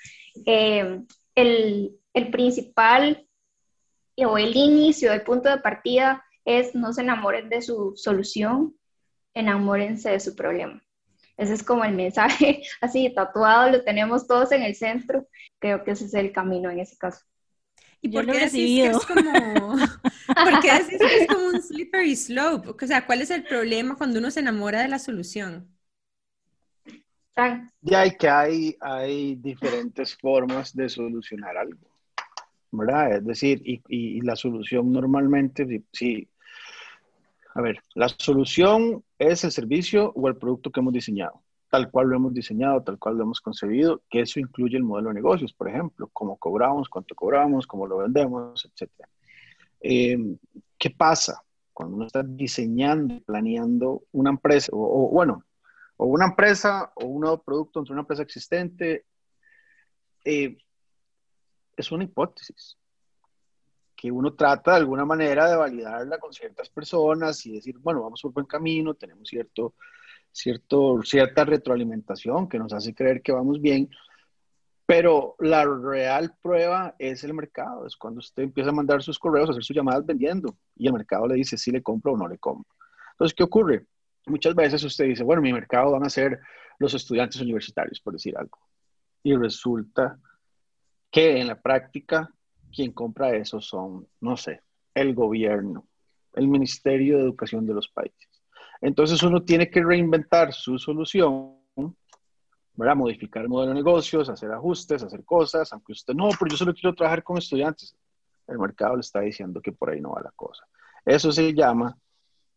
[0.45, 1.01] Eh,
[1.35, 1.99] el,
[2.31, 3.27] principal
[4.19, 8.77] o el inicio, el punto de partida es no se enamoren de su solución,
[9.33, 10.83] enamórense de su problema.
[11.39, 15.27] Ese es como el mensaje así tatuado, lo tenemos todos en el centro.
[15.59, 17.25] Creo que ese es el camino en ese caso.
[18.03, 19.77] ¿Y por qué decís que es como,
[20.27, 22.69] ¿por qué decís que es como un slippery slope?
[22.69, 25.73] O sea, ¿cuál es el problema cuando uno se enamora de la solución?
[27.81, 31.89] Ya hay que hay, hay diferentes formas de solucionar algo,
[32.71, 33.17] ¿verdad?
[33.17, 36.29] Es decir, y, y, la solución normalmente, sí,
[37.55, 41.43] a ver, la solución es el servicio o el producto que hemos diseñado
[41.73, 45.09] tal cual lo hemos diseñado, tal cual lo hemos concebido, que eso incluye el modelo
[45.09, 48.91] de negocios, por ejemplo, cómo cobramos, cuánto cobramos, cómo lo vendemos, etc.
[49.81, 50.19] Eh,
[50.77, 51.43] ¿Qué pasa
[51.73, 55.45] cuando uno está diseñando, planeando una empresa, o, bueno,
[56.03, 59.07] o una empresa o un nuevo producto entre una empresa existente?
[60.25, 60.59] Eh,
[61.77, 62.77] es una hipótesis
[63.95, 68.21] que uno trata de alguna manera de validarla con ciertas personas y decir, bueno, vamos
[68.21, 69.75] por buen camino, tenemos cierto,
[70.33, 73.89] cierto, cierta retroalimentación que nos hace creer que vamos bien,
[74.85, 79.49] pero la real prueba es el mercado, es cuando usted empieza a mandar sus correos,
[79.49, 82.27] a hacer sus llamadas vendiendo y el mercado le dice si le compro o no
[82.27, 82.75] le compro.
[83.13, 83.87] Entonces, ¿qué ocurre?
[84.27, 86.41] Muchas veces usted dice, bueno, mi mercado van a ser
[86.79, 88.59] los estudiantes universitarios, por decir algo.
[89.23, 90.19] Y resulta
[91.11, 92.33] que en la práctica
[92.75, 94.63] quien compra eso son, no sé,
[94.95, 95.87] el gobierno,
[96.35, 98.29] el Ministerio de Educación de los países.
[98.81, 101.57] Entonces uno tiene que reinventar su solución,
[102.75, 102.97] ¿verdad?
[102.97, 106.75] modificar el modelo de negocios, hacer ajustes, hacer cosas, aunque usted no, pero yo solo
[106.75, 107.95] quiero trabajar con estudiantes.
[108.49, 110.65] El mercado le está diciendo que por ahí no va la cosa.
[111.05, 111.97] Eso se llama,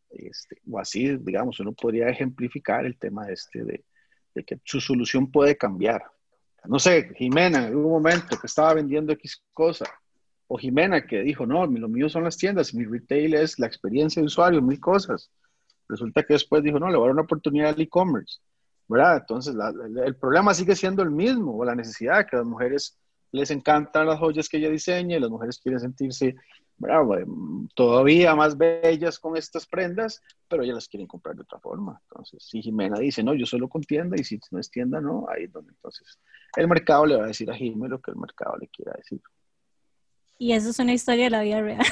[0.10, 3.86] este, o así, digamos, uno podría ejemplificar el tema este de,
[4.34, 6.04] de que su solución puede cambiar.
[6.66, 9.86] No sé, Jimena, en algún momento que estaba vendiendo X cosa,
[10.48, 14.22] o Jimena que dijo, no, lo mío son las tiendas, mi retail es la experiencia
[14.22, 15.32] de usuario, mil cosas.
[15.88, 18.40] Resulta que después dijo, no, le voy a dar una oportunidad al e-commerce,
[18.88, 19.18] ¿verdad?
[19.18, 19.56] Entonces,
[20.06, 22.98] el problema sigue siendo el mismo, o la necesidad que las mujeres
[23.32, 26.36] les encantan las joyas que ella diseña y las mujeres quieren sentirse
[27.74, 32.02] todavía más bellas con estas prendas, pero ellas las quieren comprar de otra forma.
[32.10, 35.26] Entonces, si Jimena dice, no, yo solo con tienda, y si no es tienda, no,
[35.30, 36.20] ahí es donde entonces
[36.56, 39.22] el mercado le va a decir a Jimena lo que el mercado le quiera decir.
[40.38, 41.86] Y eso es una historia de la vida real.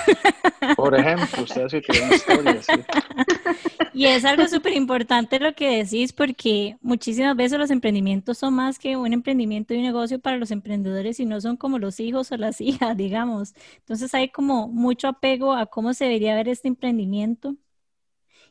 [0.75, 2.86] Por ejemplo, usted hace que una historia, sí.
[3.93, 8.79] Y es algo súper importante lo que decís porque muchísimas veces los emprendimientos son más
[8.79, 12.32] que un emprendimiento y un negocio para los emprendedores y no son como los hijos
[12.32, 13.53] o las hijas, digamos.
[13.79, 17.56] Entonces hay como mucho apego a cómo se debería ver este emprendimiento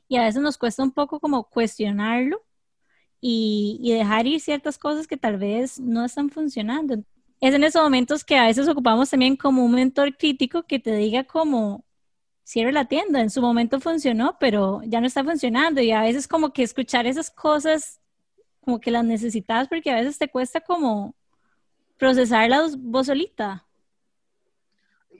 [0.09, 2.43] y a veces nos cuesta un poco como cuestionarlo
[3.21, 7.05] y, y dejar ir ciertas cosas que tal vez no están funcionando
[7.43, 10.95] es en esos momentos que a veces ocupamos también como un mentor crítico que te
[10.95, 11.85] diga como,
[12.45, 16.29] cierre la tienda, en su momento funcionó, pero ya no está funcionando y a veces
[16.29, 18.01] como que escuchar esas cosas
[18.61, 21.17] como que las necesitas porque a veces te cuesta como
[21.99, 23.67] procesarlas vos solita.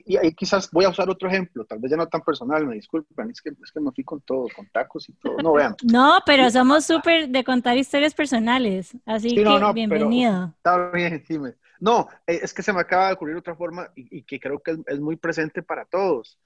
[0.05, 2.75] Y ahí quizás voy a usar otro ejemplo, tal vez ya no tan personal, me
[2.75, 5.75] disculpen, es que, es que me fui con todo, con tacos y todo, no vean.
[5.83, 10.53] No, pero somos súper de contar historias personales, así que bienvenido.
[10.55, 11.55] está bien, dime.
[11.83, 14.77] No, eh, es que se me acaba de ocurrir otra forma y, que creo que
[14.85, 16.39] es, muy presente para todos.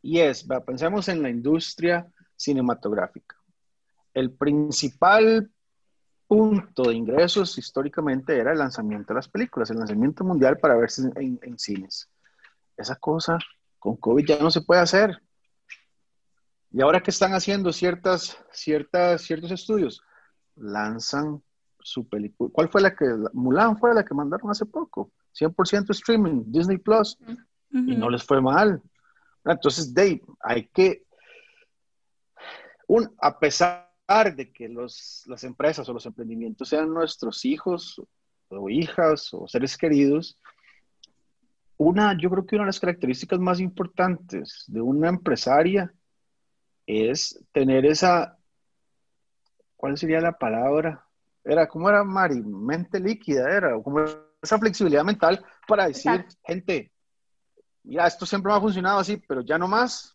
[0.00, 3.36] Y es, pensemos en la industria cinematográfica.
[4.14, 5.50] El principal
[6.26, 11.02] punto de ingresos históricamente era el lanzamiento de las películas, el lanzamiento mundial para verse
[11.16, 12.08] en, en cines.
[12.74, 13.38] Esa cosa
[13.78, 15.20] con COVID ya no se puede hacer.
[16.70, 20.00] Y ahora que están haciendo ciertas, ciertas, ciertos estudios,
[20.56, 21.42] lanzan
[21.88, 22.50] su película.
[22.52, 23.06] ¿Cuál fue la que?
[23.32, 25.12] Mulan fue la que mandaron hace poco.
[25.38, 27.18] 100% streaming, Disney Plus.
[27.70, 28.82] Y no les fue mal.
[29.44, 31.04] Entonces, Dave, hay que.
[32.86, 33.88] Un, a pesar
[34.34, 38.00] de que los, las empresas o los emprendimientos sean nuestros hijos
[38.48, 40.38] o hijas o seres queridos,
[41.76, 45.92] una, yo creo que una de las características más importantes de una empresaria
[46.86, 48.38] es tener esa,
[49.76, 51.07] ¿cuál sería la palabra?
[51.48, 52.42] Era, ¿cómo era Mari?
[52.42, 54.04] Mente líquida, era, como
[54.40, 56.92] esa flexibilidad mental para decir, gente,
[57.82, 60.14] mira, esto siempre me ha funcionado así, pero ya no más.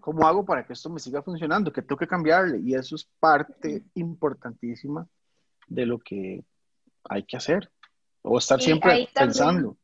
[0.00, 1.72] ¿Cómo hago para que esto me siga funcionando?
[1.72, 2.60] Que tengo que cambiarle.
[2.60, 5.06] Y eso es parte importantísima
[5.68, 6.44] de lo que
[7.04, 7.70] hay que hacer.
[8.22, 9.76] O estar siempre pensando.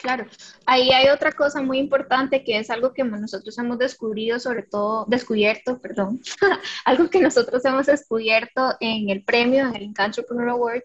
[0.00, 0.26] Claro,
[0.64, 5.04] ahí hay otra cosa muy importante que es algo que nosotros hemos descubierto, sobre todo,
[5.08, 6.20] descubierto, perdón,
[6.86, 10.82] algo que nosotros hemos descubierto en el premio, en el Entrepreneur Award,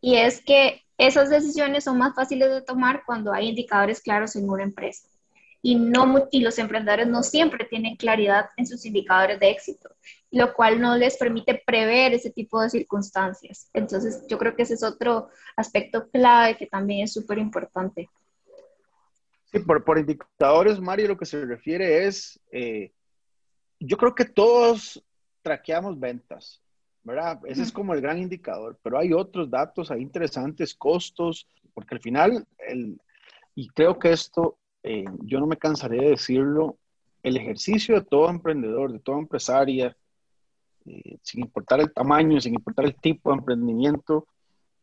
[0.00, 4.48] y es que esas decisiones son más fáciles de tomar cuando hay indicadores claros en
[4.48, 5.08] una empresa.
[5.62, 9.88] Y, no, y los emprendedores no siempre tienen claridad en sus indicadores de éxito,
[10.30, 13.70] lo cual no les permite prever ese tipo de circunstancias.
[13.72, 18.10] Entonces, yo creo que ese es otro aspecto clave que también es súper importante.
[19.54, 22.92] Sí, por, por, indicadores, Mario, lo que se refiere es, eh,
[23.78, 25.00] yo creo que todos
[25.42, 26.60] traqueamos ventas,
[27.04, 27.40] ¿verdad?
[27.44, 32.00] Ese es como el gran indicador, pero hay otros datos ahí interesantes, costos, porque al
[32.00, 33.00] final, el,
[33.54, 36.76] y creo que esto, eh, yo no me cansaré de decirlo,
[37.22, 39.96] el ejercicio de todo emprendedor, de toda empresaria,
[40.84, 44.26] eh, sin importar el tamaño, sin importar el tipo de emprendimiento,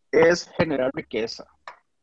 [0.09, 1.45] es generar riqueza.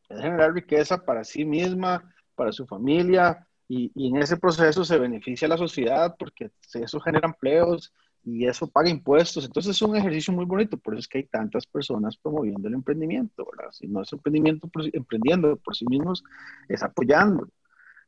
[0.07, 5.45] Es generar riqueza para sí misma, para su familia y, en ese proceso se beneficia
[5.45, 9.45] a la sociedad porque eso genera empleos, y eso paga impuestos.
[9.45, 12.75] Entonces es un ejercicio muy bonito, por eso es que hay tantas personas promoviendo el
[12.75, 13.71] emprendimiento, ¿verdad?
[13.71, 16.23] Si no es emprendimiento por, emprendiendo por sí mismos,
[16.67, 17.49] es apoyando,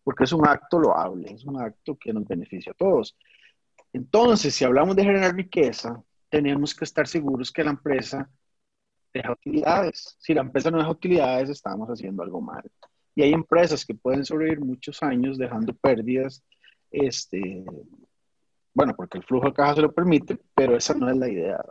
[0.04, 3.18] porque es un acto loable, es un acto que nos beneficia a todos.
[3.94, 8.30] Entonces, si hablamos de generar riqueza, tenemos que estar seguros que la empresa
[9.14, 10.16] deja utilidades.
[10.20, 12.64] Si la empresa no deja utilidades, estamos haciendo algo mal.
[13.16, 16.44] Y hay empresas que pueden sobrevivir muchos años dejando pérdidas,
[16.90, 17.66] este,
[18.74, 21.64] bueno, porque el flujo de caja se lo permite, pero esa no es la idea.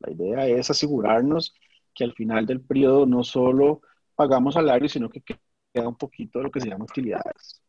[0.00, 1.54] La idea es asegurarnos
[1.94, 3.82] que al final del periodo no solo
[4.14, 7.62] pagamos salario, sino que queda un poquito de lo que se llama utilidades.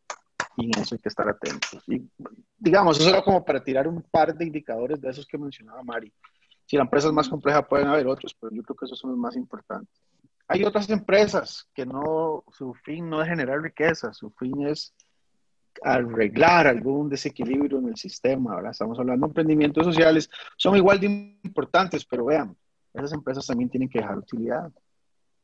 [0.57, 1.83] Y en eso hay que estar atentos.
[1.87, 2.09] Y
[2.57, 6.11] digamos, eso era como para tirar un par de indicadores de esos que mencionaba Mari.
[6.65, 9.11] Si la empresa es más compleja, pueden haber otros, pero yo creo que esos son
[9.11, 10.01] los más importantes.
[10.51, 14.95] Hay otras empresas que no, su fin no es generar riqueza, su fin es
[15.83, 18.55] arreglar algún desequilibrio en el sistema.
[18.55, 22.57] Ahora estamos hablando de emprendimientos sociales, son igual de importantes, pero vean,
[22.95, 24.71] esas empresas también tienen que dejar utilidad.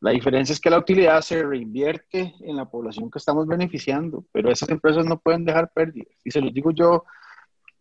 [0.01, 4.51] La diferencia es que la utilidad se reinvierte en la población que estamos beneficiando, pero
[4.51, 6.17] esas empresas no pueden dejar pérdidas.
[6.23, 7.05] Y se los digo yo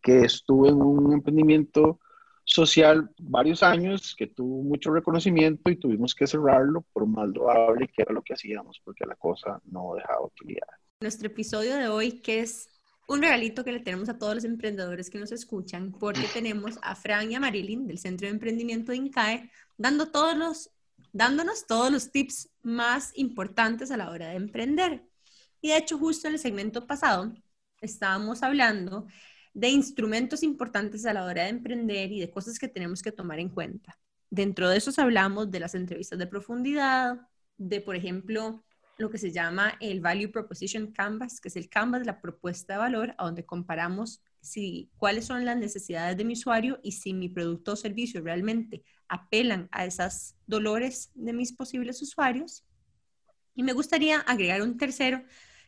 [0.03, 2.01] que estuve en un emprendimiento
[2.45, 8.03] social varios años que tuvo mucho reconocimiento y tuvimos que cerrarlo por más loable que
[8.03, 10.69] era lo que hacíamos, porque la cosa no dejaba utilidad.
[11.01, 12.69] Nuestro episodio de hoy, que es
[13.09, 16.95] un regalito que le tenemos a todos los emprendedores que nos escuchan, porque tenemos a
[16.95, 20.71] Fran y a Marilyn del Centro de Emprendimiento de INCAE dando todos los,
[21.13, 25.03] dándonos todos los tips más importantes a la hora de emprender.
[25.61, 27.33] Y de hecho, justo en el segmento pasado
[27.81, 29.07] estábamos hablando
[29.55, 33.39] de instrumentos importantes a la hora de emprender y de cosas que tenemos que tomar
[33.39, 33.99] en cuenta.
[34.29, 38.65] Dentro de esos hablamos de las entrevistas de profundidad, de, por ejemplo,
[38.99, 42.75] lo que se llama el Value Proposition Canvas, que es el canvas de la propuesta
[42.75, 47.13] de valor, a donde comparamos si, cuáles son las necesidades de mi usuario y si
[47.13, 52.65] mi producto o servicio realmente apelan a esos dolores de mis posibles usuarios.
[53.55, 55.25] Y me gustaría agregar un tercero,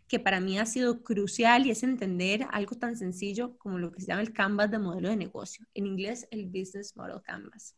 [0.08, 4.00] que para mí ha sido crucial y es entender algo tan sencillo como lo que
[4.00, 5.66] se llama el Canvas de modelo de negocio.
[5.74, 7.76] En inglés, el Business Model Canvas.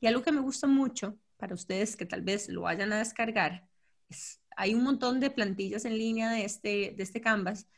[0.00, 3.68] Y algo que me gusta mucho para ustedes que tal vez lo vayan a descargar,
[4.08, 7.68] es, hay un montón de plantillas en línea de este, de este Canvas,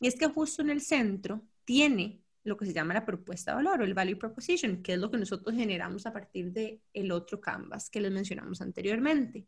[0.00, 3.56] y es que justo en el centro tiene lo que se llama la propuesta de
[3.56, 7.12] valor o el value proposition, que es lo que nosotros generamos a partir del el
[7.12, 9.46] otro Canvas que les mencionamos anteriormente.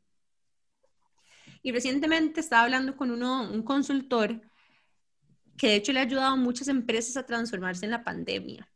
[1.62, 4.40] Y recientemente estaba hablando con uno, un consultor
[5.56, 8.70] que de hecho le ha ayudado a muchas empresas a transformarse en la pandemia.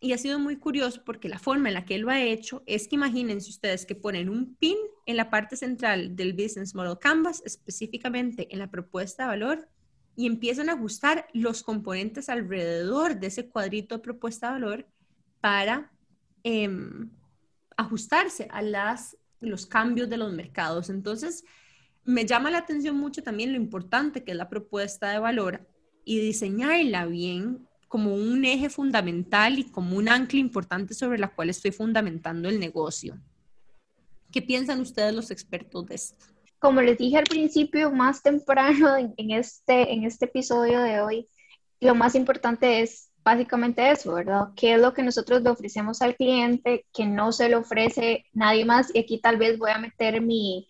[0.00, 2.62] Y ha sido muy curioso porque la forma en la que él lo ha hecho
[2.66, 6.98] es que imagínense ustedes que ponen un pin en la parte central del Business Model
[6.98, 9.68] Canvas, específicamente en la propuesta de valor,
[10.16, 14.86] y empiezan a ajustar los componentes alrededor de ese cuadrito de propuesta de valor
[15.40, 15.90] para
[16.42, 17.10] em,
[17.76, 20.90] ajustarse a las, los cambios de los mercados.
[20.90, 21.44] Entonces,
[22.04, 25.66] me llama la atención mucho también lo importante que es la propuesta de valor
[26.04, 31.50] y diseñarla bien como un eje fundamental y como un ancla importante sobre la cual
[31.50, 33.16] estoy fundamentando el negocio.
[34.32, 36.26] ¿Qué piensan ustedes los expertos de esto?
[36.58, 41.28] Como les dije al principio, más temprano en, este, en este episodio de hoy,
[41.80, 44.48] lo más importante es básicamente eso, ¿verdad?
[44.56, 48.64] ¿Qué es lo que nosotros le ofrecemos al cliente que no se le ofrece nadie
[48.64, 48.92] más?
[48.92, 50.66] Y aquí tal vez voy a meter mi,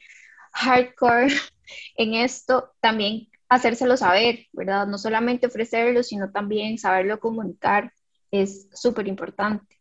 [0.54, 1.28] hardcore
[1.96, 4.86] en esto, también hacérselo saber, ¿verdad?
[4.86, 7.92] No solamente ofrecerlo, sino también saberlo comunicar
[8.30, 9.78] es súper importante.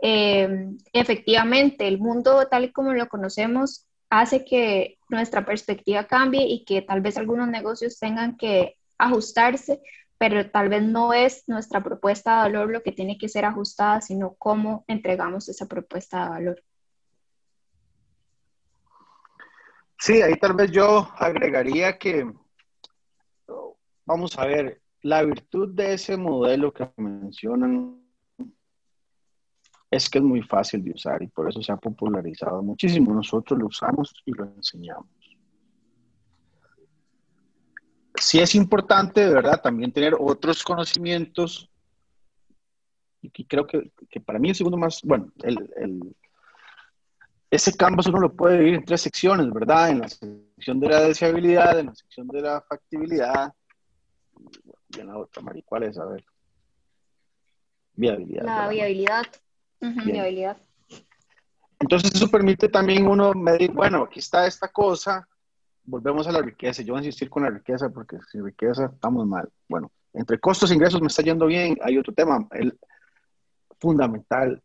[0.00, 6.64] Eh, efectivamente, el mundo tal y como lo conocemos hace que nuestra perspectiva cambie y
[6.64, 9.80] que tal vez algunos negocios tengan que ajustarse,
[10.18, 14.00] pero tal vez no es nuestra propuesta de valor lo que tiene que ser ajustada,
[14.00, 16.62] sino cómo entregamos esa propuesta de valor.
[20.04, 22.28] Sí, ahí tal vez yo agregaría que,
[24.04, 28.04] vamos a ver, la virtud de ese modelo que mencionan
[29.92, 33.14] es que es muy fácil de usar y por eso se ha popularizado muchísimo.
[33.14, 35.06] Nosotros lo usamos y lo enseñamos.
[38.16, 41.70] Sí es importante, de verdad, también tener otros conocimientos
[43.20, 43.92] y creo que,
[44.26, 46.16] para mí el segundo más, bueno, el
[47.52, 49.90] ese canvas uno lo puede dividir en tres secciones, ¿verdad?
[49.90, 53.52] En la sección de la deseabilidad, en la sección de la factibilidad
[54.88, 55.98] y en la otra, Mari, ¿cuál es?
[55.98, 56.24] A ver.
[57.92, 58.44] Viabilidad.
[58.44, 59.26] La viabilidad.
[59.80, 60.56] viabilidad.
[61.78, 65.28] Entonces eso permite también uno medir, bueno, aquí está esta cosa,
[65.84, 66.80] volvemos a la riqueza.
[66.80, 69.46] Yo voy a insistir con la riqueza porque sin riqueza estamos mal.
[69.68, 71.76] Bueno, entre costos e ingresos me está yendo bien.
[71.82, 72.78] Hay otro tema el,
[73.78, 74.62] fundamental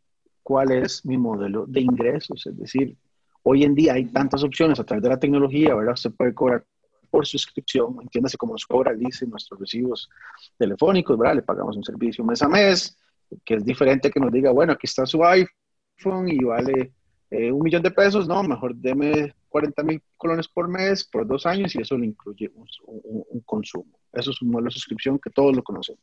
[0.47, 2.47] cuál es mi modelo de ingresos.
[2.47, 2.95] Es decir,
[3.43, 5.95] hoy en día hay tantas opciones a través de la tecnología, ¿verdad?
[5.97, 6.63] Se puede cobrar
[7.11, 10.09] por suscripción, entiéndase como nos cobra nuestros recibos
[10.57, 11.35] telefónicos, ¿verdad?
[11.35, 12.97] Le pagamos un servicio mes a mes,
[13.43, 16.93] que es diferente que nos diga, bueno, aquí está su iPhone y vale
[17.29, 21.45] eh, un millón de pesos, no, mejor deme 40 mil colones por mes por dos
[21.45, 22.49] años y eso le incluye
[22.85, 23.99] un, consumo.
[24.13, 26.01] Eso es un modelo de suscripción que todos lo conocemos.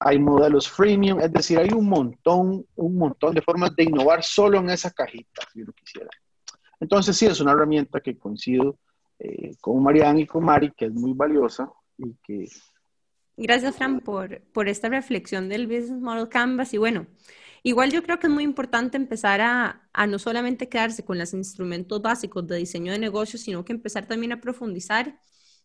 [0.00, 4.58] Hay modelos freemium, es decir, hay un montón, un montón de formas de innovar solo
[4.58, 6.10] en esa cajita, si uno quisiera.
[6.80, 8.78] Entonces, sí, es una herramienta que coincido
[9.18, 12.48] eh, con Marianne y con Mari, que es muy valiosa y que...
[13.36, 16.74] Gracias, Fran, por, por esta reflexión del Business Model Canvas.
[16.74, 17.06] Y bueno,
[17.62, 21.32] igual yo creo que es muy importante empezar a, a no solamente quedarse con los
[21.34, 25.20] instrumentos básicos de diseño de negocios, sino que empezar también a profundizar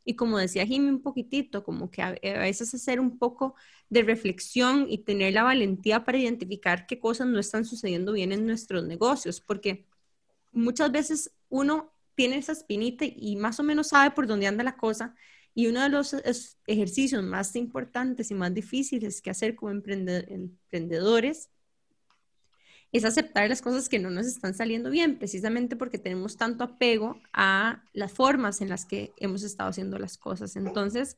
[0.06, 3.56] y como decía Jimmy un poquitito, como que a, veces hacer un poco
[3.90, 8.46] de reflexión y tener la valentía para identificar qué cosas no están sucediendo bien en
[8.46, 9.86] nuestros negocios, porque
[10.52, 14.78] muchas veces uno tiene esa espinita y más o menos sabe por dónde anda la
[14.78, 15.16] cosa.
[15.56, 16.16] Y uno de los
[16.68, 21.50] ejercicios más importantes y más difíciles que hacer como emprendedores
[22.94, 27.20] es aceptar las cosas que no nos están saliendo bien, precisamente porque tenemos tanto apego
[27.34, 30.56] a las formas en las que hemos estado haciendo las cosas.
[30.56, 31.18] Entonces,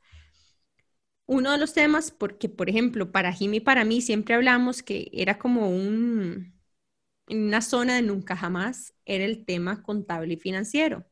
[1.28, 5.09] uno de los temas, porque por ejemplo, para Jimmy y para mí siempre hablamos que
[5.13, 6.53] era como un,
[7.30, 11.05] una zona de nunca jamás, era el tema contable y financiero.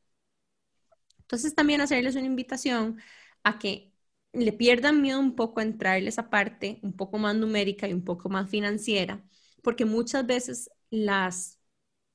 [1.21, 2.99] Entonces, también hacerles una invitación
[3.43, 3.91] a que
[4.33, 8.03] le pierdan miedo un poco a entrarles esa parte un poco más numérica y un
[8.03, 9.23] poco más financiera
[9.63, 11.59] porque muchas veces las...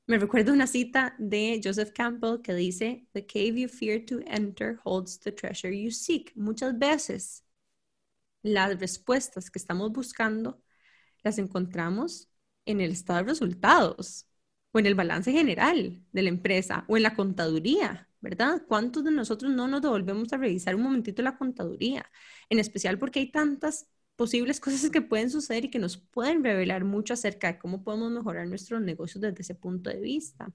[0.06, 4.78] Me recuerdo una cita de Joseph Campbell que dice, The cave you fear to enter
[4.84, 6.32] holds the treasure you seek.
[6.36, 7.44] Muchas veces
[8.42, 10.62] las respuestas que estamos buscando
[11.22, 12.30] las encontramos
[12.64, 14.26] en el estado de resultados
[14.72, 18.62] o en el balance general de la empresa o en la contaduría, ¿verdad?
[18.68, 22.10] ¿Cuántos de nosotros no nos devolvemos a revisar un momentito la contaduría?
[22.48, 23.88] En especial porque hay tantas
[24.18, 28.10] posibles cosas que pueden suceder y que nos pueden revelar mucho acerca de cómo podemos
[28.12, 30.52] mejorar nuestros negocios desde ese punto de vista.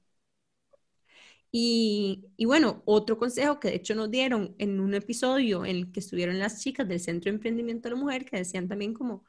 [1.51, 5.91] Y, y, bueno, otro consejo que de hecho nos dieron en un episodio en el
[5.91, 9.23] que estuvieron las chicas del Centro de Emprendimiento de la Mujer, que decían también como,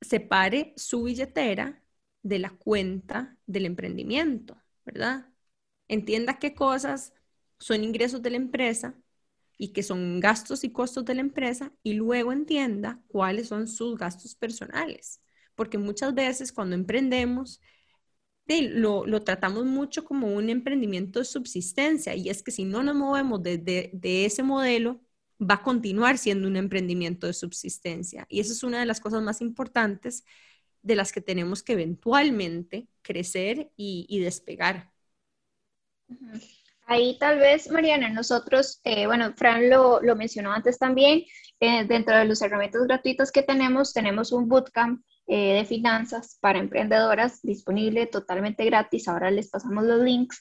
[0.00, 1.82] separe su billetera
[2.22, 5.28] de la cuenta del emprendimiento, ¿verdad?
[5.88, 7.14] Entienda qué cosas
[7.58, 8.94] son ingresos de la empresa
[9.58, 13.98] y que son gastos y costos de la empresa y luego entienda cuáles son sus
[13.98, 15.20] gastos personales.
[15.56, 17.60] Porque muchas veces cuando emprendemos,
[18.46, 22.94] lo, lo, tratamos mucho como un emprendimiento de subsistencia y es que si no nos
[22.94, 25.02] movemos de, de, ese modelo,
[25.40, 28.26] va a continuar siendo un emprendimiento de subsistencia.
[28.30, 30.24] Y eso es una de las cosas más importantes
[30.82, 34.92] de las que tenemos que eventualmente crecer y, y despegar.
[36.90, 41.22] Ahí tal vez, Mariana, nosotros, eh, bueno, Fran lo, mencionó antes también,
[41.60, 46.58] eh, dentro de los herramientas gratuitas que tenemos, tenemos un bootcamp eh, de finanzas para
[46.58, 49.06] emprendedoras disponible totalmente gratis.
[49.06, 50.40] Ahora les pasamos los links.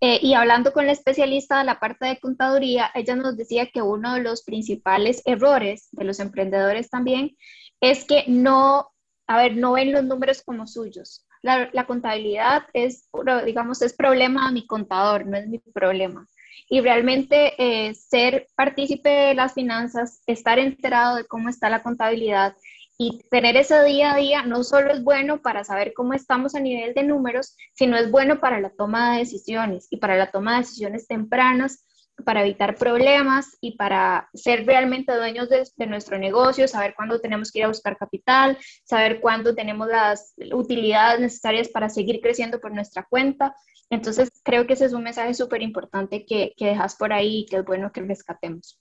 [0.00, 4.14] y hablando con la especialista de la parte de contaduría, ella nos decía que uno
[4.14, 7.36] de los principales errores de los emprendedores también
[7.80, 8.92] es que no,
[9.26, 13.08] a ver, no ven los números como suyos la, contabilidad es,
[13.44, 16.28] digamos, es problema de mi contador, no es mi problema.
[16.68, 22.54] Y realmente eh, ser partícipe de las finanzas, estar enterado de cómo está la contabilidad
[23.02, 26.60] y tener ese día a día no solo es bueno para saber cómo estamos a
[26.60, 30.52] nivel de números, sino es bueno para la toma de decisiones y para la toma
[30.52, 31.86] de decisiones tempranas
[32.22, 37.60] para evitar problemas y para ser realmente dueños de, nuestro negocio, saber cuándo tenemos que
[37.60, 43.06] ir a buscar capital, saber cuándo tenemos las utilidades necesarias para seguir creciendo por nuestra
[43.08, 43.54] cuenta.
[43.90, 47.46] Entonces, creo que ese es un mensaje súper importante que, que dejas por ahí y
[47.46, 48.80] que es bueno que rescatemos.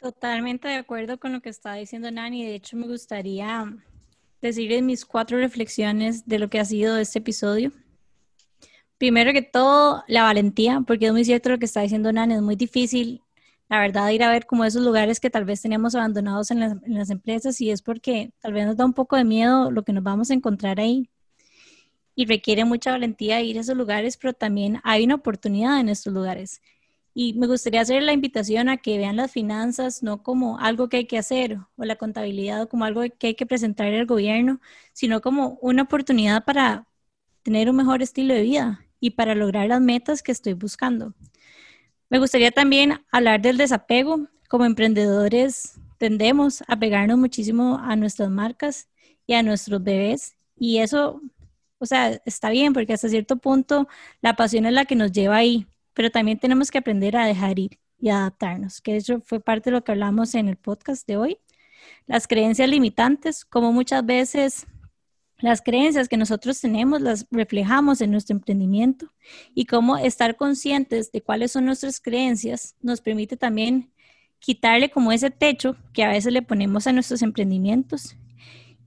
[0.00, 2.44] Totalmente de acuerdo con lo que está diciendo Nani.
[2.44, 3.74] De hecho, me gustaría
[4.40, 7.72] decirles mis cuatro reflexiones de lo que ha sido este episodio
[8.98, 12.42] primero que todo, la valentía, porque es muy cierto lo que está diciendo Nan, es
[12.42, 13.22] muy difícil,
[13.68, 17.10] la verdad, ir a ver como esos lugares que tal vez teníamos abandonados en las,
[17.10, 20.04] empresas y es porque tal vez nos da un poco de miedo lo que nos
[20.04, 21.10] vamos a encontrar ahí.
[22.14, 26.12] Y requiere mucha valentía ir a esos lugares, pero también hay una oportunidad en estos
[26.14, 26.62] lugares.
[27.14, 30.98] Y me gustaría hacer la invitación a que vean las finanzas no como algo que
[30.98, 34.60] hay que hacer o la contabilidad como algo que hay que presentar al gobierno,
[34.92, 36.86] sino como una oportunidad para
[37.42, 41.14] tener un mejor estilo de vida y para lograr las metas que estoy buscando.
[42.08, 44.28] Me gustaría también hablar del desapego.
[44.48, 48.88] Como emprendedores tendemos a pegarnos muchísimo a nuestras marcas
[49.26, 51.20] y a nuestros bebés Y eso,
[51.78, 53.88] o sea, está bien porque hasta cierto punto
[54.20, 57.58] la pasión es la que nos lleva ahí, pero también tenemos que aprender a dejar
[57.58, 61.16] ir y adaptarnos, que eso fue parte de lo que hablamos en el podcast de
[61.16, 61.38] hoy.
[62.06, 64.66] Las creencias limitantes, como muchas veces
[65.38, 69.12] las creencias que nosotros tenemos las reflejamos en nuestro emprendimiento
[69.54, 73.90] y cómo estar conscientes de cuáles son nuestras creencias nos permite también
[74.38, 78.16] quitarle como ese techo que a veces le ponemos a nuestros emprendimientos.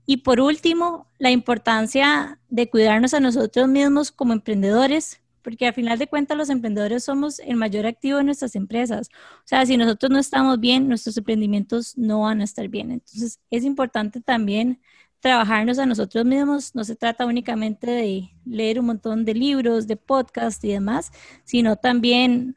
[0.06, 5.98] Y por último, la importancia de cuidarnos a nosotros mismos como emprendedores, porque al final
[5.98, 9.08] de cuentas los emprendedores somos el mayor activo de nuestras empresas.
[9.38, 12.90] O sea, si nosotros no estamos bien, nuestros emprendimientos no van a estar bien.
[12.90, 14.80] Entonces, es importante también
[15.20, 16.74] trabajarnos a nosotros mismos.
[16.74, 21.12] No se trata únicamente de leer un montón de libros, de podcasts y demás,
[21.44, 22.56] sino también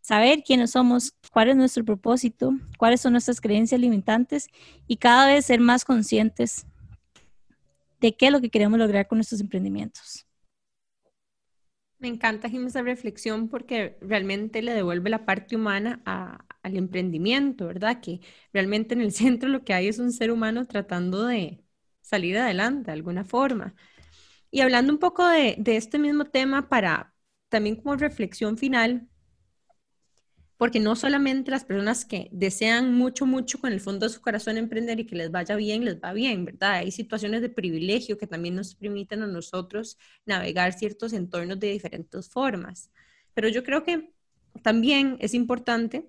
[0.00, 4.48] saber quiénes somos, cuál es nuestro propósito, cuáles son nuestras creencias limitantes
[4.86, 6.66] y cada vez ser más conscientes
[8.00, 10.26] de qué es lo que queremos lograr con nuestros emprendimientos.
[11.98, 18.02] Me encanta, Jim, esa reflexión porque realmente le devuelve la parte humana al emprendimiento, ¿verdad?
[18.02, 18.20] Que
[18.52, 21.63] realmente en el centro lo que hay es un ser humano tratando de,
[22.04, 23.74] salir adelante de alguna forma.
[24.50, 27.14] Y hablando un poco de, este mismo tema para
[27.48, 29.08] también como reflexión final,
[30.56, 34.56] porque no solamente las personas que desean mucho, mucho con el fondo de su corazón
[34.56, 36.74] emprender y que les vaya bien, les va bien, ¿verdad?
[36.74, 42.28] Hay situaciones de privilegio que también nos permiten a nosotros navegar ciertos entornos de diferentes
[42.28, 42.90] formas.
[43.34, 44.12] Pero yo creo que
[44.62, 46.08] también es importante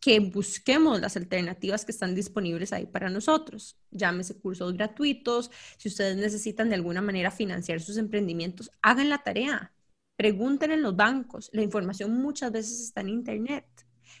[0.00, 3.78] que busquemos las alternativas que están disponibles ahí para nosotros.
[3.90, 5.50] Llámese cursos gratuitos.
[5.76, 9.74] Si ustedes necesitan de alguna manera financiar sus emprendimientos, hagan la tarea.
[10.16, 11.50] Pregunten en los bancos.
[11.52, 13.66] La información muchas veces está en Internet.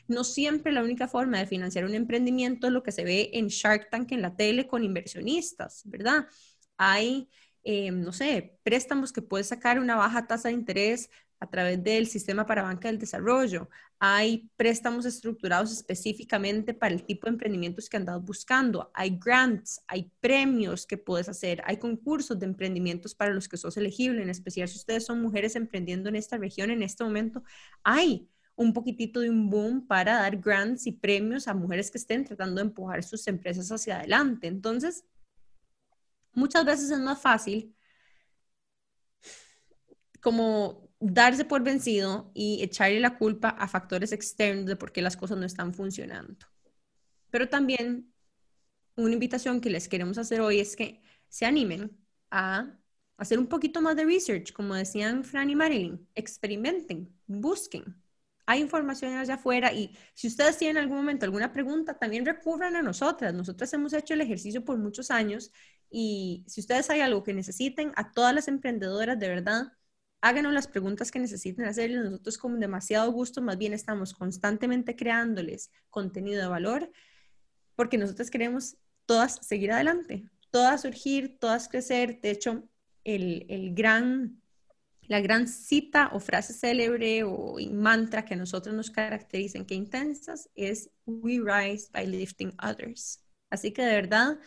[0.06, 3.48] No siempre la única forma de financiar un emprendimiento es lo que se ve en
[3.48, 6.26] Shark Tank en la tele con inversionistas, ¿verdad?
[6.76, 7.30] Hay,
[7.64, 11.10] eh, no sé, préstamos que puedes sacar una baja tasa de interés
[11.40, 13.68] a través del sistema para banca del desarrollo.
[13.98, 18.90] Hay préstamos estructurados específicamente para el tipo de emprendimientos que andas buscando.
[18.94, 23.76] Hay grants, hay premios que puedes hacer, hay concursos de emprendimientos para los que sos
[23.78, 27.42] elegible, en especial si ustedes son mujeres emprendiendo en esta región en este momento.
[27.82, 32.26] Hay un poquitito de un boom para dar grants y premios a mujeres que estén
[32.26, 34.46] tratando de empujar sus empresas hacia adelante.
[34.46, 35.04] Entonces,
[36.34, 37.74] muchas veces es más fácil
[40.20, 45.16] como darse por vencido y echarle la culpa a factores externos de por qué las
[45.16, 46.46] cosas no están funcionando.
[47.30, 48.12] Pero también
[48.96, 51.96] una invitación que les queremos hacer hoy es que se animen
[52.30, 52.76] a
[53.16, 57.96] hacer un poquito más de research, como decían Fran y Marilyn, experimenten, busquen.
[58.46, 62.76] Hay información allá afuera y si ustedes tienen en algún momento alguna pregunta, también recurran
[62.76, 63.32] a nosotras.
[63.32, 65.52] Nosotras hemos hecho el ejercicio por muchos años
[65.88, 69.72] y si ustedes hay algo que necesiten, a todas las emprendedoras de verdad,
[70.20, 72.04] háganos las preguntas que necesiten hacerles.
[72.04, 76.90] Nosotros con demasiado gusto, más bien estamos constantemente creándoles contenido de valor,
[77.74, 82.20] porque nosotros queremos todas seguir adelante, todas surgir, todas crecer.
[82.20, 82.68] De hecho,
[83.04, 84.40] el, el gran,
[85.02, 90.50] la gran cita o frase célebre o mantra que a nosotros nos caracterizan, que intensas,
[90.54, 93.24] es We rise by lifting others.
[93.48, 94.38] Así que de verdad,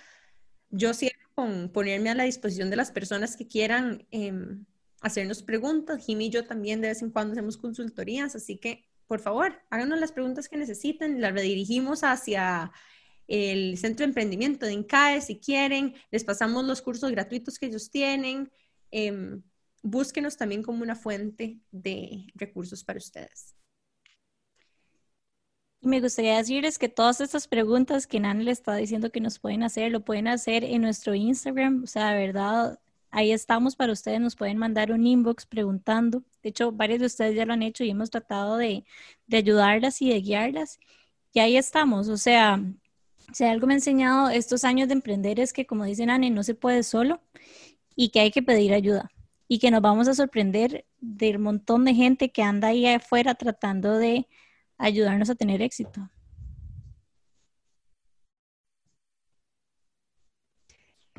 [0.69, 4.65] yo siento con ponerme a la disposición de las personas que quieran em,
[5.03, 6.05] hacernos preguntas.
[6.05, 9.99] Jimmy y yo también de vez en cuando hacemos consultorías, así que por favor, háganos
[9.99, 12.71] las preguntas que necesiten, las redirigimos hacia
[13.27, 17.91] el centro de emprendimiento de INCAE si quieren, les pasamos los cursos gratuitos que ellos
[17.91, 18.51] tienen.
[18.91, 19.43] Em,
[19.81, 23.55] búsquenos también como una fuente de recursos para ustedes.
[25.81, 29.63] Me gustaría decirles que todas estas preguntas que Nan le está diciendo que nos pueden
[29.63, 31.83] hacer, lo pueden hacer en nuestro Instagram.
[31.83, 32.79] O sea, de verdad,
[33.15, 36.23] Ahí estamos para ustedes, nos pueden mandar un inbox preguntando.
[36.41, 38.85] De hecho, varios de ustedes ya lo han hecho y hemos tratado de,
[39.31, 40.79] ayudarlas y de guiarlas.
[41.31, 42.09] Y ahí estamos.
[42.09, 42.59] O sea,
[43.31, 46.41] si algo me ha enseñado estos años de emprender es que, como dicen Anne, no
[46.41, 47.21] se puede solo
[47.95, 49.11] y que hay que pedir ayuda.
[49.47, 53.99] Y que nos vamos a sorprender del montón de gente que anda ahí afuera tratando
[53.99, 54.27] de
[54.79, 56.09] ayudarnos a tener éxito.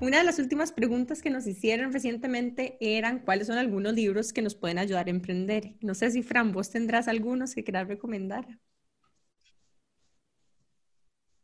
[0.01, 4.43] Una de las últimas preguntas que nos hicieron recientemente eran cuáles son algunos libros que
[4.43, 5.77] nos pueden ayudar a emprender.
[5.81, 8.47] No sé si Fran, vos tendrás algunos que quieras recomendar.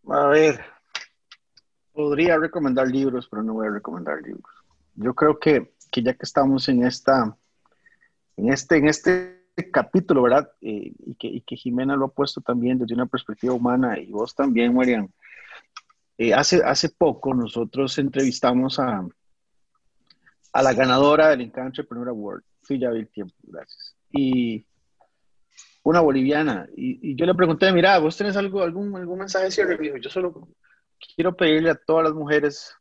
[0.08, 0.60] A ver,
[1.92, 4.52] podría recomendar libros, pero no voy a recomendar libros.
[4.96, 7.36] Yo creo que, ya que estamos en esta,
[8.36, 10.50] en este, en este capítulo, ¿verdad?
[10.60, 14.10] Eh, y, que, y que Jimena lo ha puesto también desde una perspectiva humana y
[14.10, 15.08] vos también, Marian,
[16.20, 19.08] eh, hace, hace poco nosotros entrevistamos a,
[20.52, 22.42] a la ganadora del Inca Entrepreneur Award.
[22.62, 23.96] Sí, ya tiempo, gracias.
[24.12, 24.66] Y
[25.82, 26.68] una boliviana.
[26.76, 29.78] Y, yo le pregunté, mira, ¿vos tenés algo, algún, algún mensaje de cierre?
[29.78, 30.46] dijo, yo solo
[31.16, 32.74] quiero pedirle a todas las mujeres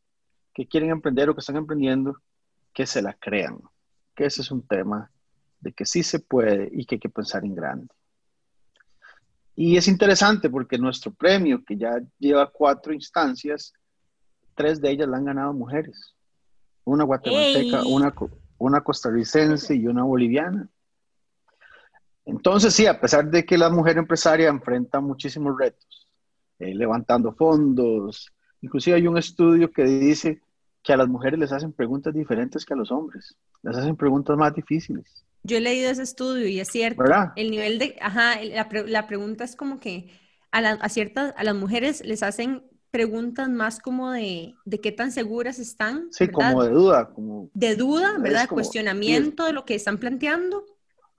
[0.54, 2.18] que quieren emprender o que están emprendiendo
[2.74, 3.58] que se la crean.
[4.16, 5.10] Que ese es un tema
[5.62, 7.94] de que sí se puede y que hay que pensar en grande.
[9.62, 13.74] Y es interesante porque nuestro premio, que ya lleva cuatro instancias,
[14.56, 16.16] tres de ellas la han ganado mujeres.
[16.86, 18.16] Una guatemalteca, una,
[18.58, 20.70] una costarricense y una boliviana.
[22.24, 26.08] Entonces, sí, a pesar de que la mujer empresaria enfrenta muchísimos retos,
[26.60, 28.32] eh, levantando fondos,
[28.62, 30.42] inclusive hay un estudio que dice
[30.82, 34.38] que a las mujeres les hacen preguntas diferentes que a los hombres, les hacen preguntas
[34.38, 35.26] más difíciles.
[35.44, 37.04] Yo he leído ese estudio y es cierto.
[37.36, 40.10] El nivel de, ajá, la, pregunta es como que
[40.52, 45.12] a, a, ciertas, a las mujeres les hacen preguntas más como de, de qué tan
[45.12, 46.08] seguras están.
[46.12, 47.10] Sí, como de duda.
[47.10, 48.48] Como, de duda, ¿verdad?
[48.50, 50.66] Cuestionamiento de lo que están planteando.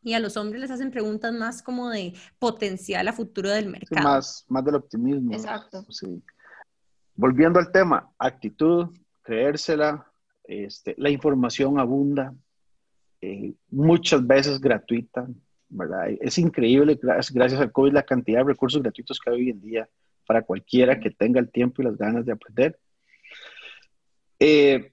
[0.03, 4.03] Y a los hombres les hacen preguntas más como de potencial a futuro del mercado.
[4.03, 5.33] más, más del optimismo.
[5.33, 5.85] Exacto.
[7.15, 8.89] Volviendo al tema, actitud,
[9.23, 10.11] creérsela,
[10.45, 12.35] este, la información abunda,
[13.21, 15.29] eh, muchas veces gratuita,
[15.69, 16.09] ¿verdad?
[16.21, 19.89] Es increíble, gracias al COVID, la cantidad de recursos gratuitos que hay hoy en día
[20.27, 22.79] para cualquiera que tenga el tiempo y las ganas de aprender.
[24.39, 24.93] Eh,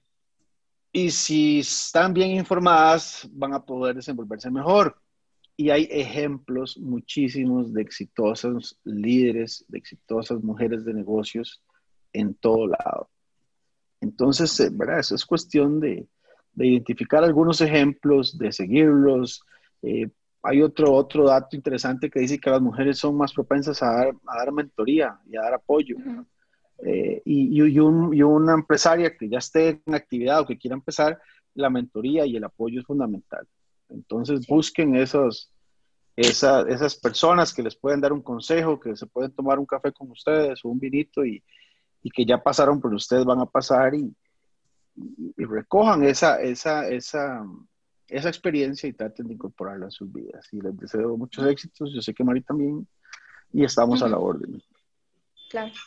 [0.92, 4.96] y si están bien informadas, van a poder desenvolverse mejor.
[5.56, 11.62] Y hay ejemplos muchísimos de exitosos líderes, de exitosas mujeres de negocios
[12.12, 13.10] en todo lado.
[14.00, 15.00] Entonces, eh, ¿verdad?
[15.00, 16.06] Eso es cuestión de,
[16.66, 19.42] identificar algunos ejemplos, de seguirlos.
[19.82, 20.08] Eh,
[20.42, 24.08] hay otro, otro dato interesante que dice que las mujeres son más propensas a dar,
[24.26, 25.96] a dar mentoría y a dar apoyo.
[26.84, 31.20] Eh, y, y, una empresaria que ya esté en actividad o que quiera empezar,
[31.54, 33.46] la mentoría y el apoyo es fundamental.
[33.88, 35.50] Entonces busquen esos,
[36.16, 40.10] esas personas que les pueden dar un consejo, que se pueden tomar un café con
[40.10, 41.42] ustedes o un vinito y,
[42.02, 44.14] y que ya pasaron por ustedes, van a pasar y,
[45.36, 47.44] y, recojan esa, esa, esa,
[48.08, 50.46] esa experiencia y traten de incorporarla a sus vidas.
[50.52, 52.86] Y les deseo muchos éxitos, yo sé que Mari también,
[53.52, 54.62] y estamos a la orden.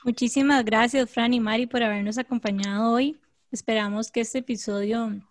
[0.03, 3.19] Muchísimas gracias, Fran y Mari, por habernos acompañado hoy.
[3.51, 5.21] Esperamos que este episodio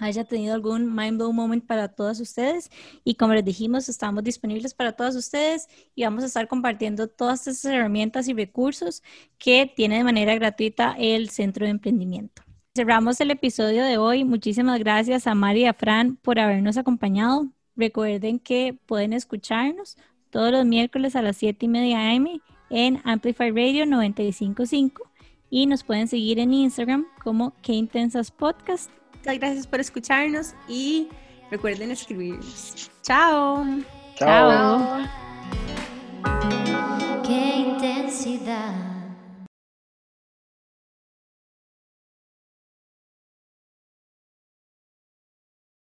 [0.00, 2.70] haya tenido algún mind blow moment para todas ustedes.
[3.04, 7.46] Y como les dijimos, estamos disponibles para todas ustedes y vamos a estar compartiendo todas
[7.46, 9.02] estas herramientas y recursos
[9.38, 12.42] que tiene de manera gratuita el Centro de Emprendimiento
[12.80, 14.24] cerramos el episodio de hoy.
[14.24, 17.46] Muchísimas gracias a María Fran por habernos acompañado.
[17.76, 19.98] Recuerden que pueden escucharnos
[20.30, 25.02] todos los miércoles a las 7 y media AM en Amplify Radio 955
[25.50, 28.90] y nos pueden seguir en Instagram como Que Intensas Podcast.
[29.18, 31.08] Muchas gracias por escucharnos y
[31.50, 32.90] recuerden escribirnos.
[33.02, 33.62] Chao.
[34.16, 35.06] Chao.
[37.26, 38.89] Qué intensidad.